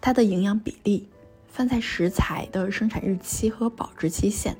[0.00, 1.10] 它的营养比例、
[1.46, 4.56] 饭菜食材的生产日期和保质期限，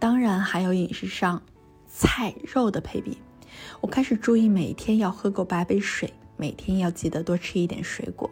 [0.00, 1.40] 当然还有饮食上
[1.88, 3.18] 菜肉的配比。
[3.80, 8.28] 我开始注意每天要喝够八杯水，每天要记得多吃一点水果。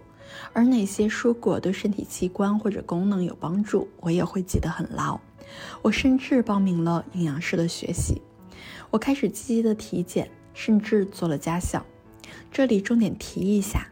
[0.52, 5.18] 而哪些蔬果对身体器官或者功能有帮助，我也会记得很牢。
[5.82, 8.22] 我甚至报名了营养师的学习，
[8.90, 11.84] 我开始积极的体检，甚至做了家项。
[12.50, 13.86] 这里重点提一下，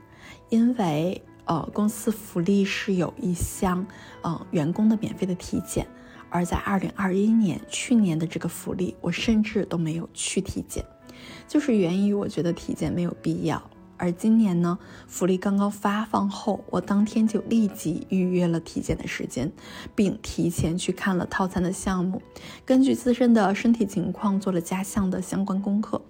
[0.48, 3.86] 因为呃，公司福利是有一项，
[4.22, 5.86] 呃，员工的免费的体检。
[6.32, 10.84] 而在二零二一年，去年的这个福利，我甚至都没有去体检，
[11.48, 13.69] 就是源于我觉得体检没有必要。
[14.00, 19.52] 而今年呢，福利刚刚发放后，我当天就立即预约了体检的时间，
[19.94, 22.22] 并提前去看了套餐的项目，
[22.64, 26.00] 根据自身的身体情况做了加项的相关功课，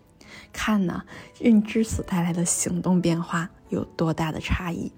[0.52, 1.02] 看呢
[1.40, 4.92] 认知所带来的行动变化有多大的差异。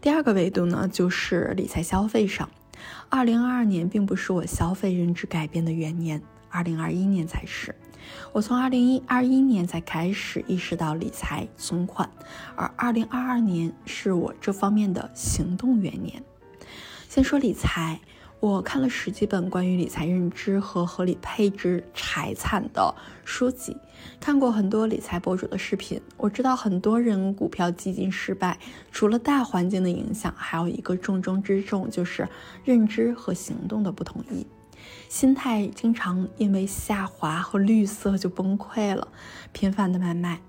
[0.00, 2.48] 第二个维度呢，就是理财消费上。
[3.08, 6.20] 二零二二年并不是我消费认知改变的元年，
[6.50, 7.72] 二零二一年才是。
[8.32, 12.08] 我从二零一二一年才开始意识到理财存款，
[12.54, 16.22] 而二零二二年是我这方面的行动元年。
[17.08, 18.00] 先说理财。
[18.38, 22.94] 我看了十几本关于理财认知和合理配置财产的
[23.24, 23.74] 书籍，
[24.20, 25.98] 看过很多理财博主的视频。
[26.18, 28.58] 我知道很多人股票基金失败，
[28.92, 32.28] 除了大环境的影响，还有一个重中之重，就是
[32.62, 34.46] 认知和行动的不统一，
[35.08, 39.08] 心态经常因为下滑和绿色就崩溃了，
[39.52, 40.40] 频繁的买卖，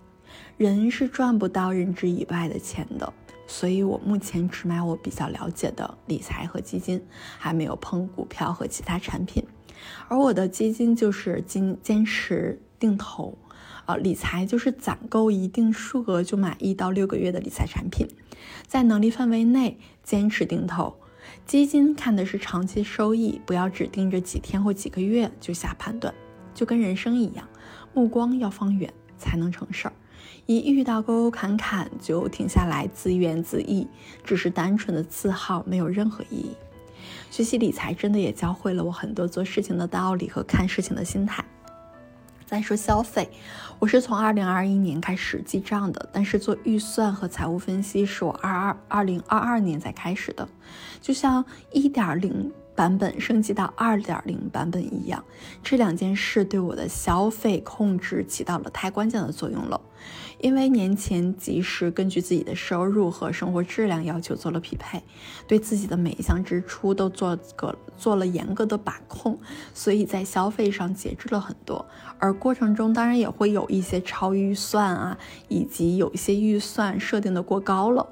[0.57, 3.13] 人是赚不到认知以外的钱的。
[3.49, 7.01] 所以，我目前只买我比较了解的理财和基金，
[7.37, 9.41] 还没有碰股票和其他产品。
[10.09, 13.37] 而我的基金就是坚坚持定投，
[13.85, 18.05] 啊，理财就是攒够一定数额就买一到六个月的理财产品，
[18.67, 20.99] 在能力范围内坚持定投。
[21.47, 26.13] 基金看的是长期收益，不要只盯着几天或几个月就下判断。
[26.53, 27.47] 就跟人生一样，
[27.93, 29.93] 目光要放远，才能成事儿。
[30.45, 33.87] 一遇到沟沟坎坎就停下来自怨自艾，
[34.25, 36.51] 只是单纯的自耗，没有任何意义。
[37.31, 41.45] 学习理财真的也教会了我很多做事情的道理和看事情的心态。
[42.45, 43.29] 再说消费，
[43.79, 50.47] 我是从二零二一年开始记账的，但是做预算和财务分析是我二二二零二二年才开始的，
[51.01, 52.51] 就像一点零。
[52.77, 55.23] 版本升级到二点零版本一样，
[55.63, 59.81] 这两件事对我的消费控制起到了太关键的作用了。
[60.37, 65.01] 因为年前及时根据自己的收入和生活质量要求做了匹配，
[65.47, 69.39] 对自己的每一项支出都做个做了严格的把控，
[69.73, 71.83] 所以在消费上节制了很多。
[72.19, 75.17] 而过程中当然也会有一些超预算啊，
[75.47, 78.07] 以及有一些预算设定的过高了。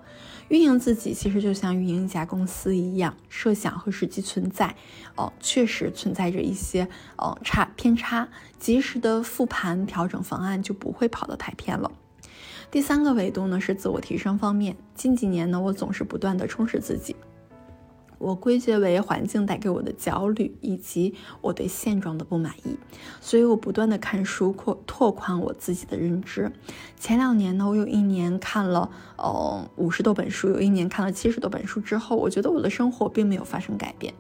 [0.48, 4.76] 运营自己其实就像运营一家公司一样，设想和实际存在，
[5.16, 6.88] 哦，确实存在着一些
[7.18, 8.28] 哦差偏差，
[8.60, 11.92] 及时的复盘调整方案就不会跑得太偏了。
[12.70, 17.16] 第三个维度呢是自我提升方面，近几年呢我总是不断的充实自己。
[18.26, 22.76] 我归结为环境带给我的焦虑，以及我对现状的不满意，
[23.22, 26.52] 所以我不断的看书扩拓宽我自己的认知。
[27.00, 34.12] 前两年呢，我有一年看了呃五十多本书，有一年看了七十多本书之后，我觉得我的生活并没有发生改变。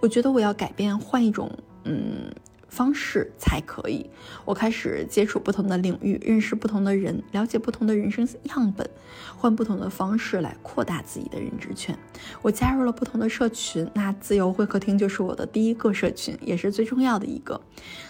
[0.00, 1.48] 我觉得我要改变，换一种
[1.84, 2.32] 嗯。
[2.74, 4.10] 方式才可以。
[4.44, 8.90] 我开始接触不同的领域，认识不同的人，了解不同的人生样本，
[9.36, 11.96] 换不同的方式来扩大自己的认知圈。
[12.42, 17.60] 我加入了不同的社群，那自由会客厅就是我的第一个社群，也是最重要的一个。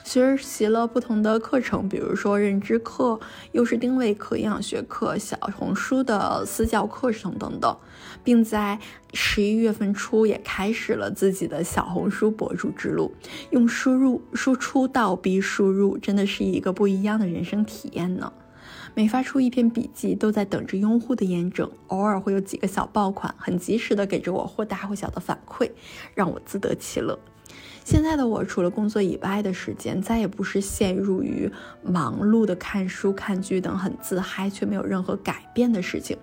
[0.03, 3.21] 学习了不同的课程，比如说认知课、
[3.53, 7.77] 优势定位课、营养学课、小红书的私教课程等等，
[8.25, 8.81] 并在。
[9.17, 13.15] 十一月份初也开始了自己的小红书博主之路，
[13.51, 18.33] 用输入输出倒逼输入，真的是一个不一样的人生体验呢。
[18.93, 25.71] 每发出一篇笔记，都在等着用户的验证，偶尔会有几个小爆款，很及时的给着我或大或小的反馈，
[26.15, 27.17] 让我自得其乐。
[27.85, 31.51] 现在的我，除了工作以外的时间，再也不是陷入于
[31.83, 36.17] 忙碌的看书、看剧等很自嗨却没有任何改变的事情。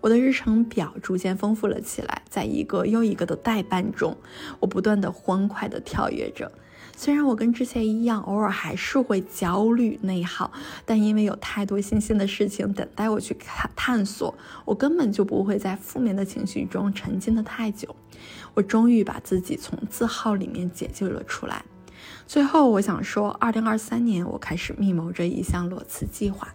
[0.00, 4.16] 我的日程表逐渐丰富了起来，在一个又一个的代办中，
[4.60, 6.50] 我不断的欢快的跳跃着。
[6.96, 10.52] 虽然我跟之前一样，偶尔还是会焦虑内耗，
[10.84, 14.32] 但因为有太多新鲜的事情等待我去探探索，
[14.64, 17.96] 我根本就不会在负面的情绪中沉浸的太久。
[18.54, 21.64] 我终于把自己从字号里面解救了出来。
[22.26, 26.48] 最后，我想说，二零二三年我开始密谋着一项裸辞计划，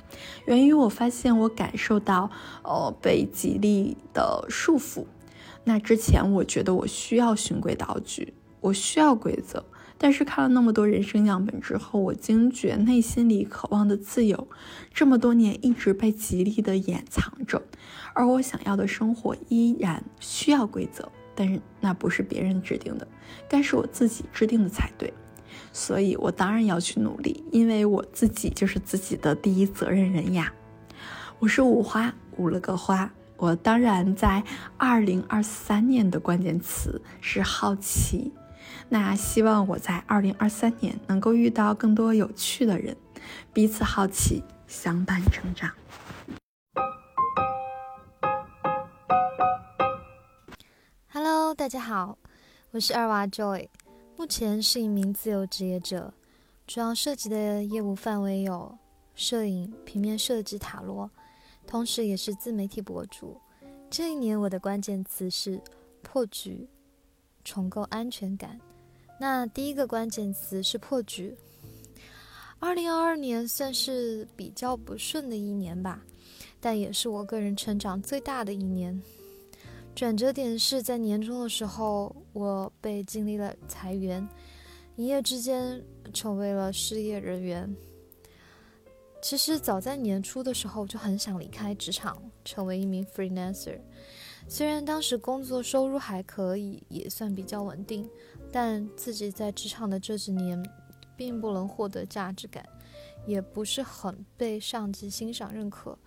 [0.45, 2.31] 源于我发现我感受到，
[2.63, 5.05] 呃，被极力的束缚。
[5.65, 9.65] 那之前，我觉得我需要循规蹈矩，我需要规则。
[9.97, 14.47] 但是看了那么多人生样本之后，我惊觉内心里渴望的自由，
[14.93, 17.63] 这么多年一直被极力的掩藏着，
[18.13, 23.07] 而我想要的生活依然需要规则，但是那不是别人制定的，
[23.49, 25.13] 该是我自己制定的才对，
[25.73, 30.51] 所以我当然要去努力，因为我自己就是自己的第一责任人呀。
[31.39, 34.41] 我是五花，五了个花，我当然在
[34.77, 38.31] 二零二三年的关键词是好奇。
[38.87, 42.95] 那希望我在二零二三年能够遇到更多有趣的人，
[43.51, 45.69] 彼此好奇，相伴成长。
[51.17, 52.17] Hello，大家好，
[52.71, 53.69] 我是二娃 Joy，
[54.17, 56.13] 目前是一名自由职业者，
[56.67, 58.77] 主要涉及的业务范围有
[59.15, 61.09] 摄影、平面设计、塔罗，
[61.65, 63.39] 同时也是自媒体博主。
[63.89, 65.57] 这一年我的关键词是
[66.01, 66.67] 破局、
[67.45, 68.59] 重构安全感。
[69.17, 71.33] 那第一个关键词是破局。
[72.59, 76.01] 二零二二年算是比较不顺的一年吧，
[76.59, 79.01] 但也是我个人成长最大的一年。
[79.95, 84.27] 转折点是在年终的时候，我被经历了裁员，
[84.97, 85.81] 一夜之间
[86.13, 87.73] 成为了失业人员。
[89.21, 93.79] 其实早在年初的时候就很想离开职场，成为一名 freelancer。
[94.49, 98.07] 虽然当时工作收入还可以，也算比较稳定。
[98.51, 100.61] 但自己在职场的这几年，
[101.15, 102.67] 并不能获得价值感，
[103.25, 105.97] 也不是很被上级欣赏认可。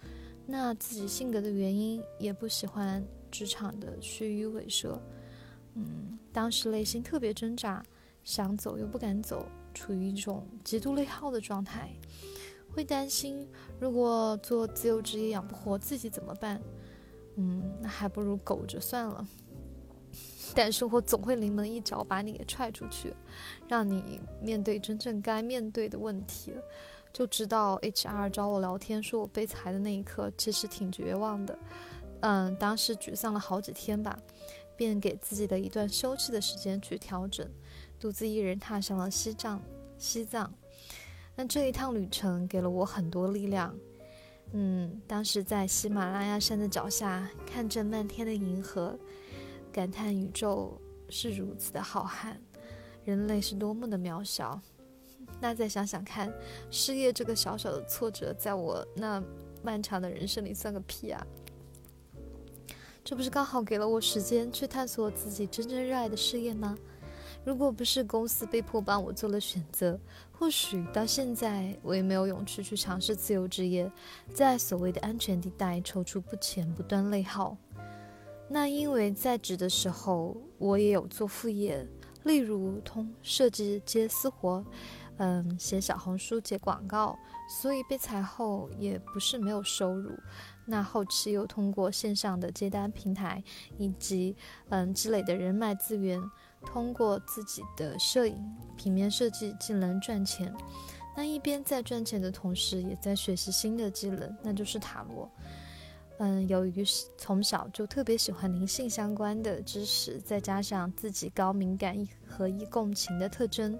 [0.46, 5.00] 那自己性格的原因，也不喜欢职场的虚与委蛇。
[5.74, 7.84] 嗯，当时内心特别挣扎，
[8.24, 11.90] 想走又不敢走，处于一种极度内耗的状态。
[12.70, 13.48] 会担心，
[13.80, 16.60] 如果做自由职业养不活自己怎么办？
[17.36, 19.26] 嗯，那还不如苟着算了。
[20.54, 23.14] 但生活总会临门一脚把你给踹出去，
[23.68, 26.54] 让你面对真正该面对的问题。
[27.12, 31.58] 就知道 HR 找我聊天说我被裁的那一刻，其实挺绝望的。
[32.20, 34.18] 嗯，当时沮丧了好几天吧，
[34.76, 37.48] 便给自己的一段休憩的时间去调整，
[37.98, 39.60] 独自一人踏上了西藏。
[39.96, 40.52] 西藏，
[41.34, 43.74] 那这一趟旅程给了我很多力量。
[44.52, 48.98] 嗯，当时在喜马拉雅山的脚下，看着漫天的银河。
[49.72, 52.34] 感叹宇宙是如此的浩瀚，
[53.04, 54.60] 人类是多么的渺小。
[55.40, 56.32] 那再想想看，
[56.70, 59.22] 失业这个小小的挫折，在我那
[59.62, 61.26] 漫长的人生里算个屁啊！
[63.08, 66.76] 这不是刚好给了我时间去探索自己真正热爱的事业吗？
[67.42, 69.98] 如果不是公司被迫帮我做了选择，
[70.30, 73.90] 或许到现在我也没有勇气去尝试自由职业，
[74.34, 77.56] 在所谓的安全地带踌躇不前，不断内耗。
[78.46, 81.88] 那因为在职的时候，我也有做副业，
[82.24, 84.62] 例如通设计接私活，
[85.16, 90.12] 嗯，写小红书接广告，所以被裁后也不是没有收入。
[90.70, 93.42] 那后期又通过线上的接单平台
[93.78, 94.36] 以及
[94.68, 96.22] 嗯积累的人脉资源，
[96.66, 98.36] 通过自己的摄影、
[98.76, 100.54] 平面设计技能赚钱。
[101.16, 105.28] 那一边在赚钱的同时，也在学习新的技能，那就是塔罗。
[106.18, 106.84] 嗯，由于
[107.16, 113.78] 从小就特别喜欢灵性相关的知识，再加上自己高敏感和易共情的特征，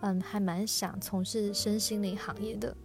[0.00, 2.76] 嗯，还蛮想从事身心灵行业的。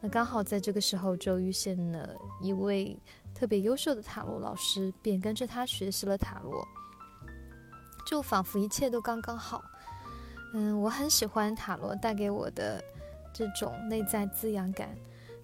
[0.00, 2.98] 那刚好在这个时候就遇见了一位
[3.34, 6.66] 特别优秀的塔罗老师，便跟着他学习了塔罗，
[8.06, 9.62] 就仿佛一切都刚刚好。
[10.54, 12.82] 嗯，我很喜欢塔罗带给我的
[13.32, 14.88] 这种内在滋养感。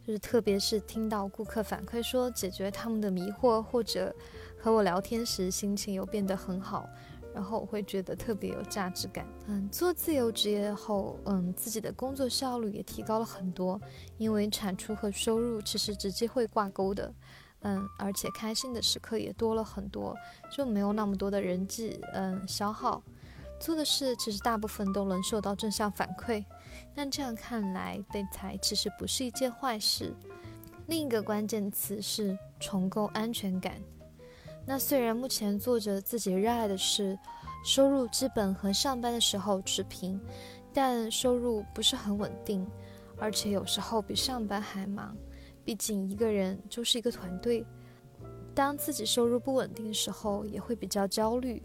[0.06, 4.14] 就是特别是听到顾客反馈说解决他们的迷惑，或者
[4.56, 6.88] 和我聊天时心情又变得很好，
[7.36, 9.26] 然后我会觉得特别有价值感。
[9.46, 13.78] 嗯，做自由职业后，嗯，自己的工作效率也提高了很多，
[14.16, 17.12] 因为产出和收入其实直接会挂钩的。
[17.60, 20.16] 嗯，而且开心的时刻也多了很多，
[20.50, 23.02] 就没有那么多的人际嗯消耗，
[23.60, 26.42] 做的事其实大部分都能受到正向反馈。
[26.94, 30.14] 那这样看来，被裁其实不是一件坏事。
[30.86, 33.74] 另一个关键词是重构安全感。
[34.66, 37.16] 那虽然目前做着自己热爱的事，
[37.64, 40.20] 收入基本和上班的时候持平，
[40.74, 42.66] 但收入不是很稳定，
[43.16, 45.16] 而且有时候比上班还忙。
[45.64, 47.64] 毕竟一个人就是一个团队。
[48.54, 51.62] 当自己收入不稳定的时候，也会比较焦虑，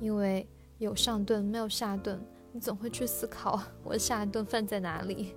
[0.00, 0.48] 因为
[0.78, 2.20] 有上顿没有下顿。
[2.52, 5.34] 你总会去思考 我下一顿饭在哪里。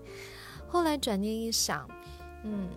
[0.67, 1.89] 后来转念一想，
[2.43, 2.69] 嗯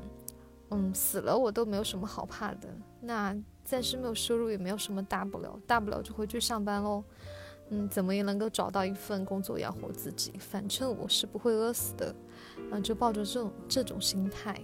[0.71, 2.69] 嗯，死了我都没有什么好怕的。
[3.01, 7.03] 那暂时没有收入也没有什么大不了，大不了就回去上班喽。
[7.71, 12.15] 嗯，怎么也能够找到一份工作养活自己，反正我是不会饿死的。
[12.73, 14.61] 嗯，就抱着这种这种心态。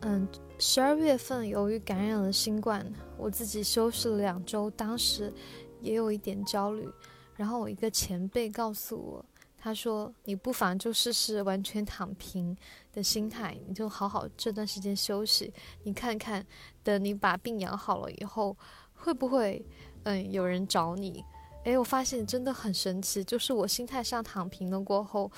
[0.00, 0.26] 嗯，
[0.60, 5.32] 十二月份由于感染了新冠，我自己休息了两周，当时
[5.80, 6.88] 也有一点焦虑。
[7.34, 9.24] 然后我一个前辈告诉我，
[9.56, 12.56] 他说：“你不妨就试试完全躺平
[12.98, 15.52] 的心态，你就好好这段时间休息，
[15.84, 16.44] 你看看，
[16.82, 18.56] 等你把病养好了以后，
[18.92, 19.64] 会不会
[20.02, 21.24] 嗯有人找你？
[21.64, 25.30] 诶，我发现真的很神奇，就是我心态上躺平了过后，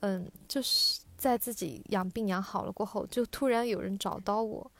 [0.00, 4.70] 嗯，就是在自己养病养好了过后，就突然有人找到我。”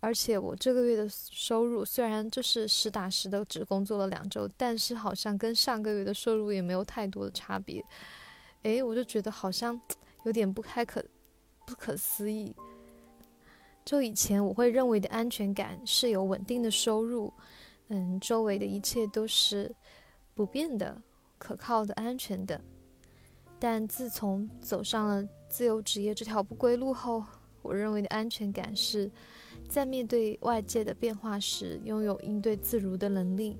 [0.00, 7.84] 而且我这个月的收入虽然就是实打实的只工作了两周，但是好像跟上个月的收入也没有太多的差别。
[8.62, 9.80] 诶，我就觉得好像
[10.22, 11.04] 有点不开可
[11.68, 12.56] 不可思议。
[13.84, 17.30] 就以前我会认为的安全感是有稳定的收入，
[17.88, 19.70] 嗯，周围的一切都是
[20.34, 21.00] 不变的、
[21.36, 22.58] 可靠的、安全的。
[23.58, 27.22] 但自从走上了自由职业这条不归路后，
[27.60, 29.10] 我认为的安全感是。
[29.68, 33.58] 在面对外界的变化时，拥有应对自如的能力，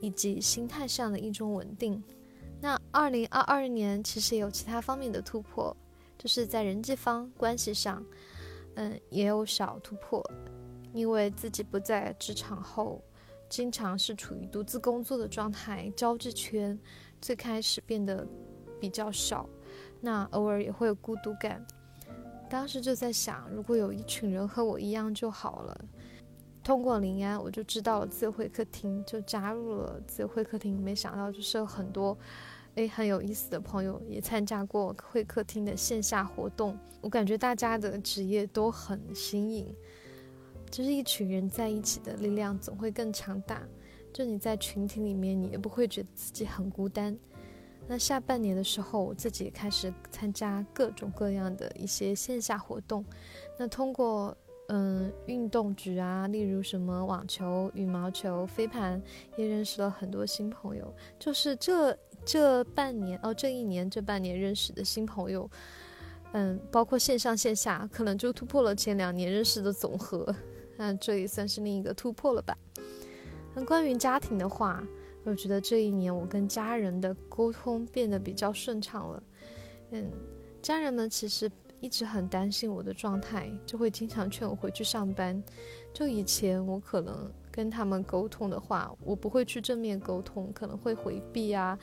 [0.00, 2.02] 以及心态上的一种稳定。
[2.62, 5.76] 那二零二二年其实也有其他方面的突破，
[6.20, 8.04] 就是在人际方关系上，
[8.74, 10.22] 嗯，也有小突破。
[10.92, 13.02] 因为自己不在职场后，
[13.48, 16.78] 经常是处于独自工作的状态，交际圈
[17.22, 18.26] 最开始变得
[18.78, 19.48] 比较少，
[19.98, 21.66] 那偶尔也会有孤独感。
[22.50, 25.84] 当时就在想，如果有一群人和我一样就好了。
[26.62, 30.78] 通过林安，我就知道了自由会客厅，就加入了自由会客厅。
[30.78, 32.18] 没想到就是有很多，
[32.76, 36.78] 诶很有意思的朋友也参加过会客厅的线下活动。
[37.00, 39.74] 我感觉大家的职业都很新颖，
[40.70, 43.62] 就是一群人在一起的力量总会更强大。
[44.12, 47.16] 就你在群体里面，你也不会觉得自己很孤单。
[47.86, 53.04] 那下半年的时候，我自己也开始参加各种各样的一些线下活动。
[53.58, 54.36] 那通过
[54.68, 59.02] 嗯运动局啊，例如什么网球、羽毛球、飞盘，
[59.36, 60.92] 也认识了很多新朋友。
[61.18, 65.50] 就是这这半年哦，这一年这半年认识的新朋友，
[66.32, 70.34] 嗯，包括线上线下，可能就突破了前两年认识的总和。
[70.76, 72.56] 那这也算是另一个突破了吧。
[73.54, 74.86] 那关于家庭的话。
[75.22, 79.22] 我觉得这一年我跟家人的沟通变得比较顺畅了。
[79.90, 80.10] 嗯，
[80.62, 81.48] 家人们其实
[81.78, 85.40] 一直很担心我的状态，就会经常劝我回去上班。
[85.92, 87.30] 就以前我可能
[87.60, 91.78] 跟他们沟通的话，我不会去正面沟通，可能会回避啊，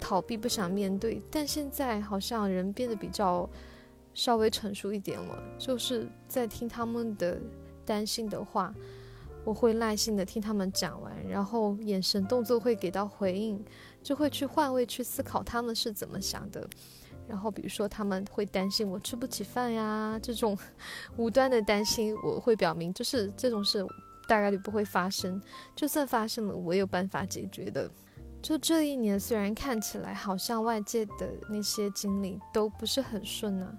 [0.00, 1.20] 逃避，不想面对。
[1.30, 3.46] 但现在好像人变得比较
[4.14, 7.38] 稍微成熟一点了，就是在听他们的
[7.84, 8.74] 担心的话。
[9.44, 13.62] 我会耐心的听他们讲完，然后眼神动作会给到回应，
[14.02, 16.66] 就会去换位去思考他们是怎么想的。
[17.26, 20.56] 然后比如说他们会担心我吃不起饭呀，这种
[21.16, 23.82] 无端的担心，我会表明就是这种事
[24.30, 25.42] 大概率不会发生，
[25.74, 27.90] 就算发生了，我有办法解决的。
[28.40, 33.76] 就这一年，虽然看起来好像外界的那些经历都不是很顺呢，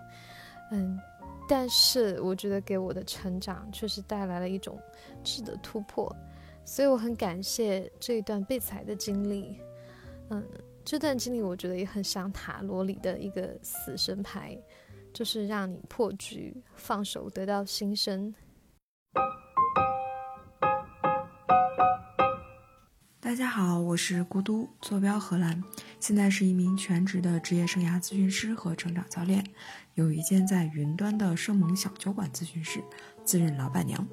[0.74, 1.00] 嗯。
[1.48, 4.80] 但是我觉得给我的成长确实带来了一种
[5.24, 6.14] 质的突破，
[6.64, 9.58] 所以我很感谢这一段被裁的经历。
[10.30, 10.46] 嗯，
[10.86, 14.58] 这段经历我觉得也很像塔罗里的一个死神牌，
[15.12, 18.34] 就是让你破局、放手、得到新生。
[23.20, 25.64] 大家好，我是孤独，坐标荷兰，
[26.00, 29.44] 现在是一名全职的职业生涯咨询师和成长教练，
[29.94, 32.84] 有一间在云端的生猛小酒馆咨询室，
[33.24, 34.06] 自认老板娘。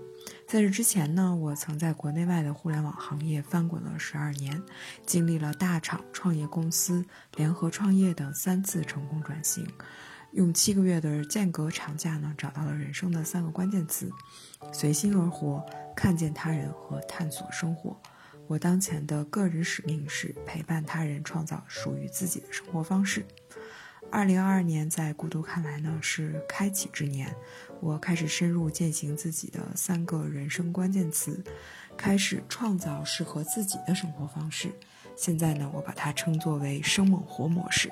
[0.46, 4.62] 在这之前呢，我曾在国内外的互联网行业翻滚了十二年，
[5.04, 7.04] 经历了大厂、创业公司、
[7.36, 9.66] 联合创业等三次成功转型，
[10.38, 14.08] 用七个月的间隔长假呢，找到了人生的三个关键词：
[14.72, 15.66] 随心而活、
[15.96, 18.00] 看见他人和探索生活。
[18.46, 23.26] 我当前的个人使命是陪伴他人，创造属于自己的生活方式。
[24.12, 27.34] 二零二二年在孤独看来呢是开启之年，
[27.80, 31.42] 我开始深入践行自己的三个人生关键词，
[31.96, 34.70] 开始创造适合自己的生活方式。
[35.16, 37.90] 现在呢，我把它称作为生猛活模式。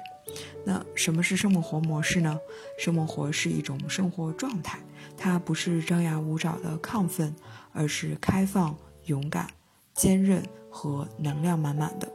[0.65, 2.39] 那什么是生猛活模式呢？
[2.79, 4.79] 生猛活是一种生活状态，
[5.17, 7.35] 它不是张牙舞爪的亢奋，
[7.73, 9.49] 而是开放、勇敢。
[9.95, 12.07] 坚韧和能量满满的，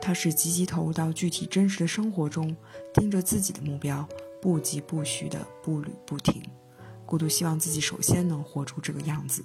[0.00, 2.56] 它是积极投入到具体真实的生活中，
[2.94, 4.08] 盯着自己的目标，
[4.40, 6.40] 不疾不徐的步履不停。
[7.04, 9.44] 孤独希望自己首先能活出这个样子。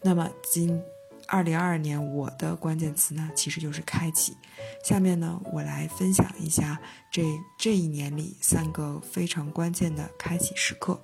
[0.00, 0.80] 那么，今
[1.28, 4.34] 二零二二年我的关键词呢，其实就是开启。
[4.82, 6.80] 下面呢，我来分享一下
[7.12, 7.22] 这
[7.58, 10.98] 这一年里三个非常关键的开启时刻。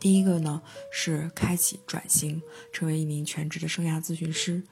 [0.00, 4.62] 第一个呢，是开启转型，成为一名全职的生涯咨询师。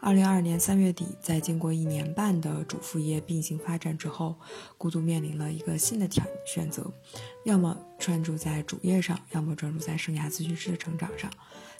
[0.00, 4.36] 二零二二年三月底，在经过一年半的主副业并行发展之后，
[4.78, 6.90] 孤独面临了一个新的挑选择：
[7.44, 11.30] 要么专注在主业上，要么专注在生涯咨询师的成长上。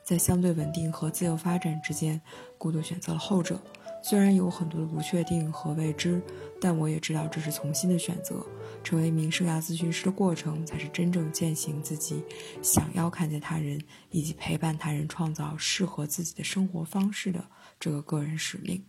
[0.04, 2.20] 在相对稳定和自由发展之间，
[2.58, 3.60] 孤独选择了后者。
[4.02, 6.22] 虽然有很多的不确定和未知，
[6.58, 8.44] 但我也知道这是从新的选择。
[8.82, 12.24] 成为一名生涯咨询师的过程，才是真正践行自己
[12.62, 13.78] 想要看见他人
[14.10, 17.44] 以及陪伴他人创造适合自己的生活方式的
[17.78, 18.82] 这个个人使命。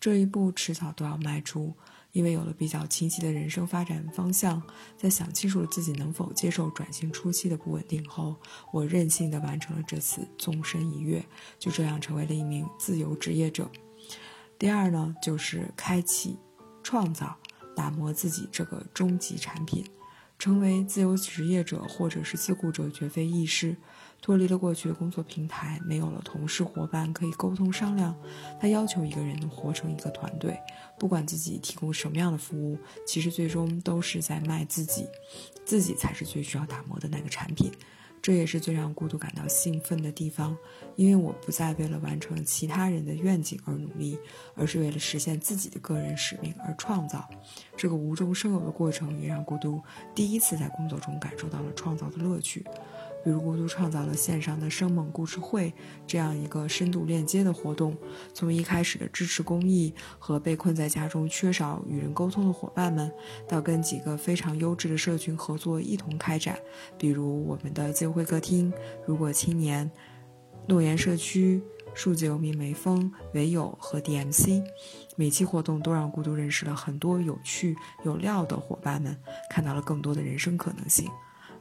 [0.00, 1.72] 这一步迟早都要迈出，
[2.12, 4.62] 因为有了比较清晰的人生发展方向，
[4.96, 8.36] 在想清楚了自己能否接受转型初期的不稳定后，
[8.72, 11.24] 我任性地完成了这次纵身一跃，
[11.58, 13.70] 就这样成为了一名自由职业者。
[14.58, 16.36] 第二呢，就是开启、
[16.82, 17.36] 创造、
[17.76, 19.84] 打磨自己这个终极产品，
[20.38, 23.76] 成为自由职业者或者是自雇者绝非易事。
[24.22, 28.14] 脱离了过去的工作平台，没有了同事伙伴可以沟通商量，
[28.60, 30.58] 他要求一个人能活成一个团队。
[30.98, 35.06] 不管自己提供什么样的服务，其实最终都是在卖自己，
[35.64, 37.72] 自己才是最需要打磨的那个产品。
[38.22, 40.54] 这也是最让孤独感到兴奋的地方，
[40.94, 44.18] 因为我不再为了完成其他人的愿景而努力，
[44.54, 47.26] 而是为了实现自己的个人使命而创造。
[47.78, 49.80] 这个无中生有的过程，也让孤独
[50.14, 52.62] 第一次在工作中感受到了创造的乐趣。
[53.22, 55.72] 比如，孤独创造了线上的生猛故事会
[56.06, 57.96] 这样一个深度链接的活动，
[58.32, 63.12] 从一开始的支持公益和被困在家中缺少与人沟通的伙伴们，
[63.46, 66.58] 到跟几个非常优质的社群合作一同开展，
[66.98, 68.72] 比如我们的自由会客厅、
[69.06, 69.90] 如果青年、
[70.66, 74.64] 诺言社区、数字游民梅峰、唯有和 DMC，
[75.16, 79.14] 每期活动都让孤独认识了很多有趣有料的伙伴们，
[79.50, 81.10] 看到了更多的人生可能性。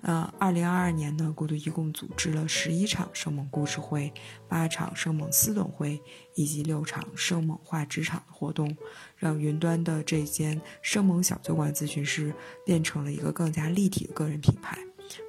[0.02, 4.14] 呃，二零二二年呢，孤独一共组织了十一场生猛故事会、
[4.48, 6.02] 八场生猛私董会
[6.36, 8.76] 以及六场生猛化职场的活动，
[9.18, 12.34] 让云端的这间生猛小酒馆咨询师
[12.66, 14.80] 变成了一个更加立体的个人品牌，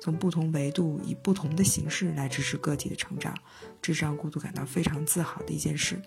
[0.01, 3.35] 从不同维度以不同的形式来支持个体的成长，
[3.83, 6.01] 这是让孤独感到非常自豪的一件事。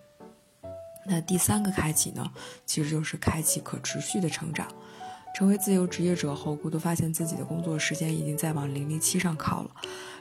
[1.05, 2.31] 那第三个开启呢，
[2.65, 4.65] 其实就是开启可持续的成长。
[5.33, 9.71] 成为自由职业者后，孤独发现自己的工作时间已经在往零零七上靠了。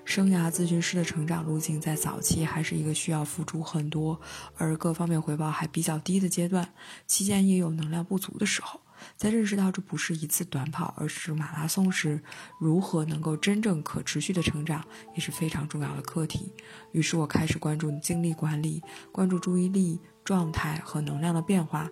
[0.05, 4.19] 生涯咨询师的成长路径在早期还是一个需要付出很多，
[4.57, 6.73] 而各方面回报还比较低的阶段，
[7.07, 8.81] 期间也有能量不足的时候。
[9.17, 12.23] 在认识到这不是一次短跑，而是马拉松时，
[12.59, 14.85] 如何能够真正可持续的成长，
[15.15, 16.53] 也是非常重要的课题。
[16.93, 18.81] 于是我开始关注精力管理，
[19.11, 21.91] 关注注意力状态和能量的变化。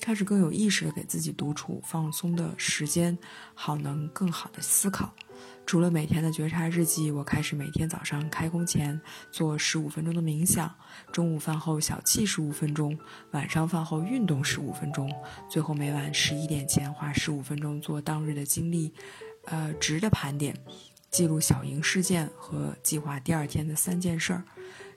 [0.00, 3.16] 开始更有意识的给自己独处放松的时间，
[3.54, 5.12] 好能更好的思考。
[5.66, 8.98] 除了每天的觉察日记，我开始每天早上开工前
[9.32, 10.72] 做十五分钟的冥想，
[11.12, 12.96] 中午饭后小憩十五分钟，
[13.32, 15.12] 晚上饭后运动十五分钟，
[15.50, 18.92] 最后每晚十一点前花十五分钟做当日的经历，
[19.46, 20.56] 呃值的盘点，
[21.10, 24.44] 记录小赢事件和计划第二天的三件事儿。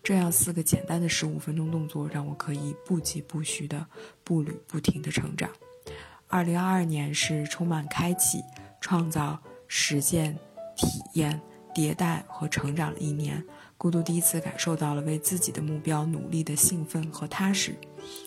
[0.01, 3.85] 这样四个简单的十五分钟动作，让我可以不疾不徐的
[4.23, 5.49] 步履不停的成长。
[6.27, 8.43] 二零二二年是充满开启、
[8.79, 10.37] 创造、实践、
[10.75, 11.39] 体验、
[11.73, 13.43] 迭代和成长的一年。
[13.77, 17.73] 孤独第一次感受到了为自己的目标努力的兴奋和踏实。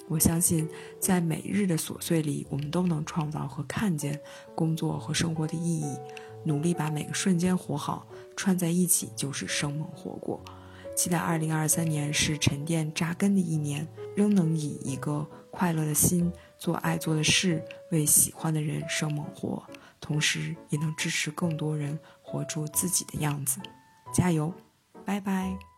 [0.09, 0.69] 我相信，
[0.99, 4.19] 在每日的琐碎里，我们都能创造和看见
[4.55, 5.97] 工作和生活的意义。
[6.45, 10.43] 努力把每个瞬间活好，串在一起就是生猛活过。
[11.03, 13.85] 期待二零二三年是沉淀扎根的一年，
[14.15, 17.61] 仍能以一个快乐的心做爱做的事，
[17.91, 19.61] 为喜欢的人生猛活，
[20.01, 23.59] 同时也能支持更多人活出自己的样子。
[24.15, 24.55] 加油，
[25.05, 25.72] 拜拜。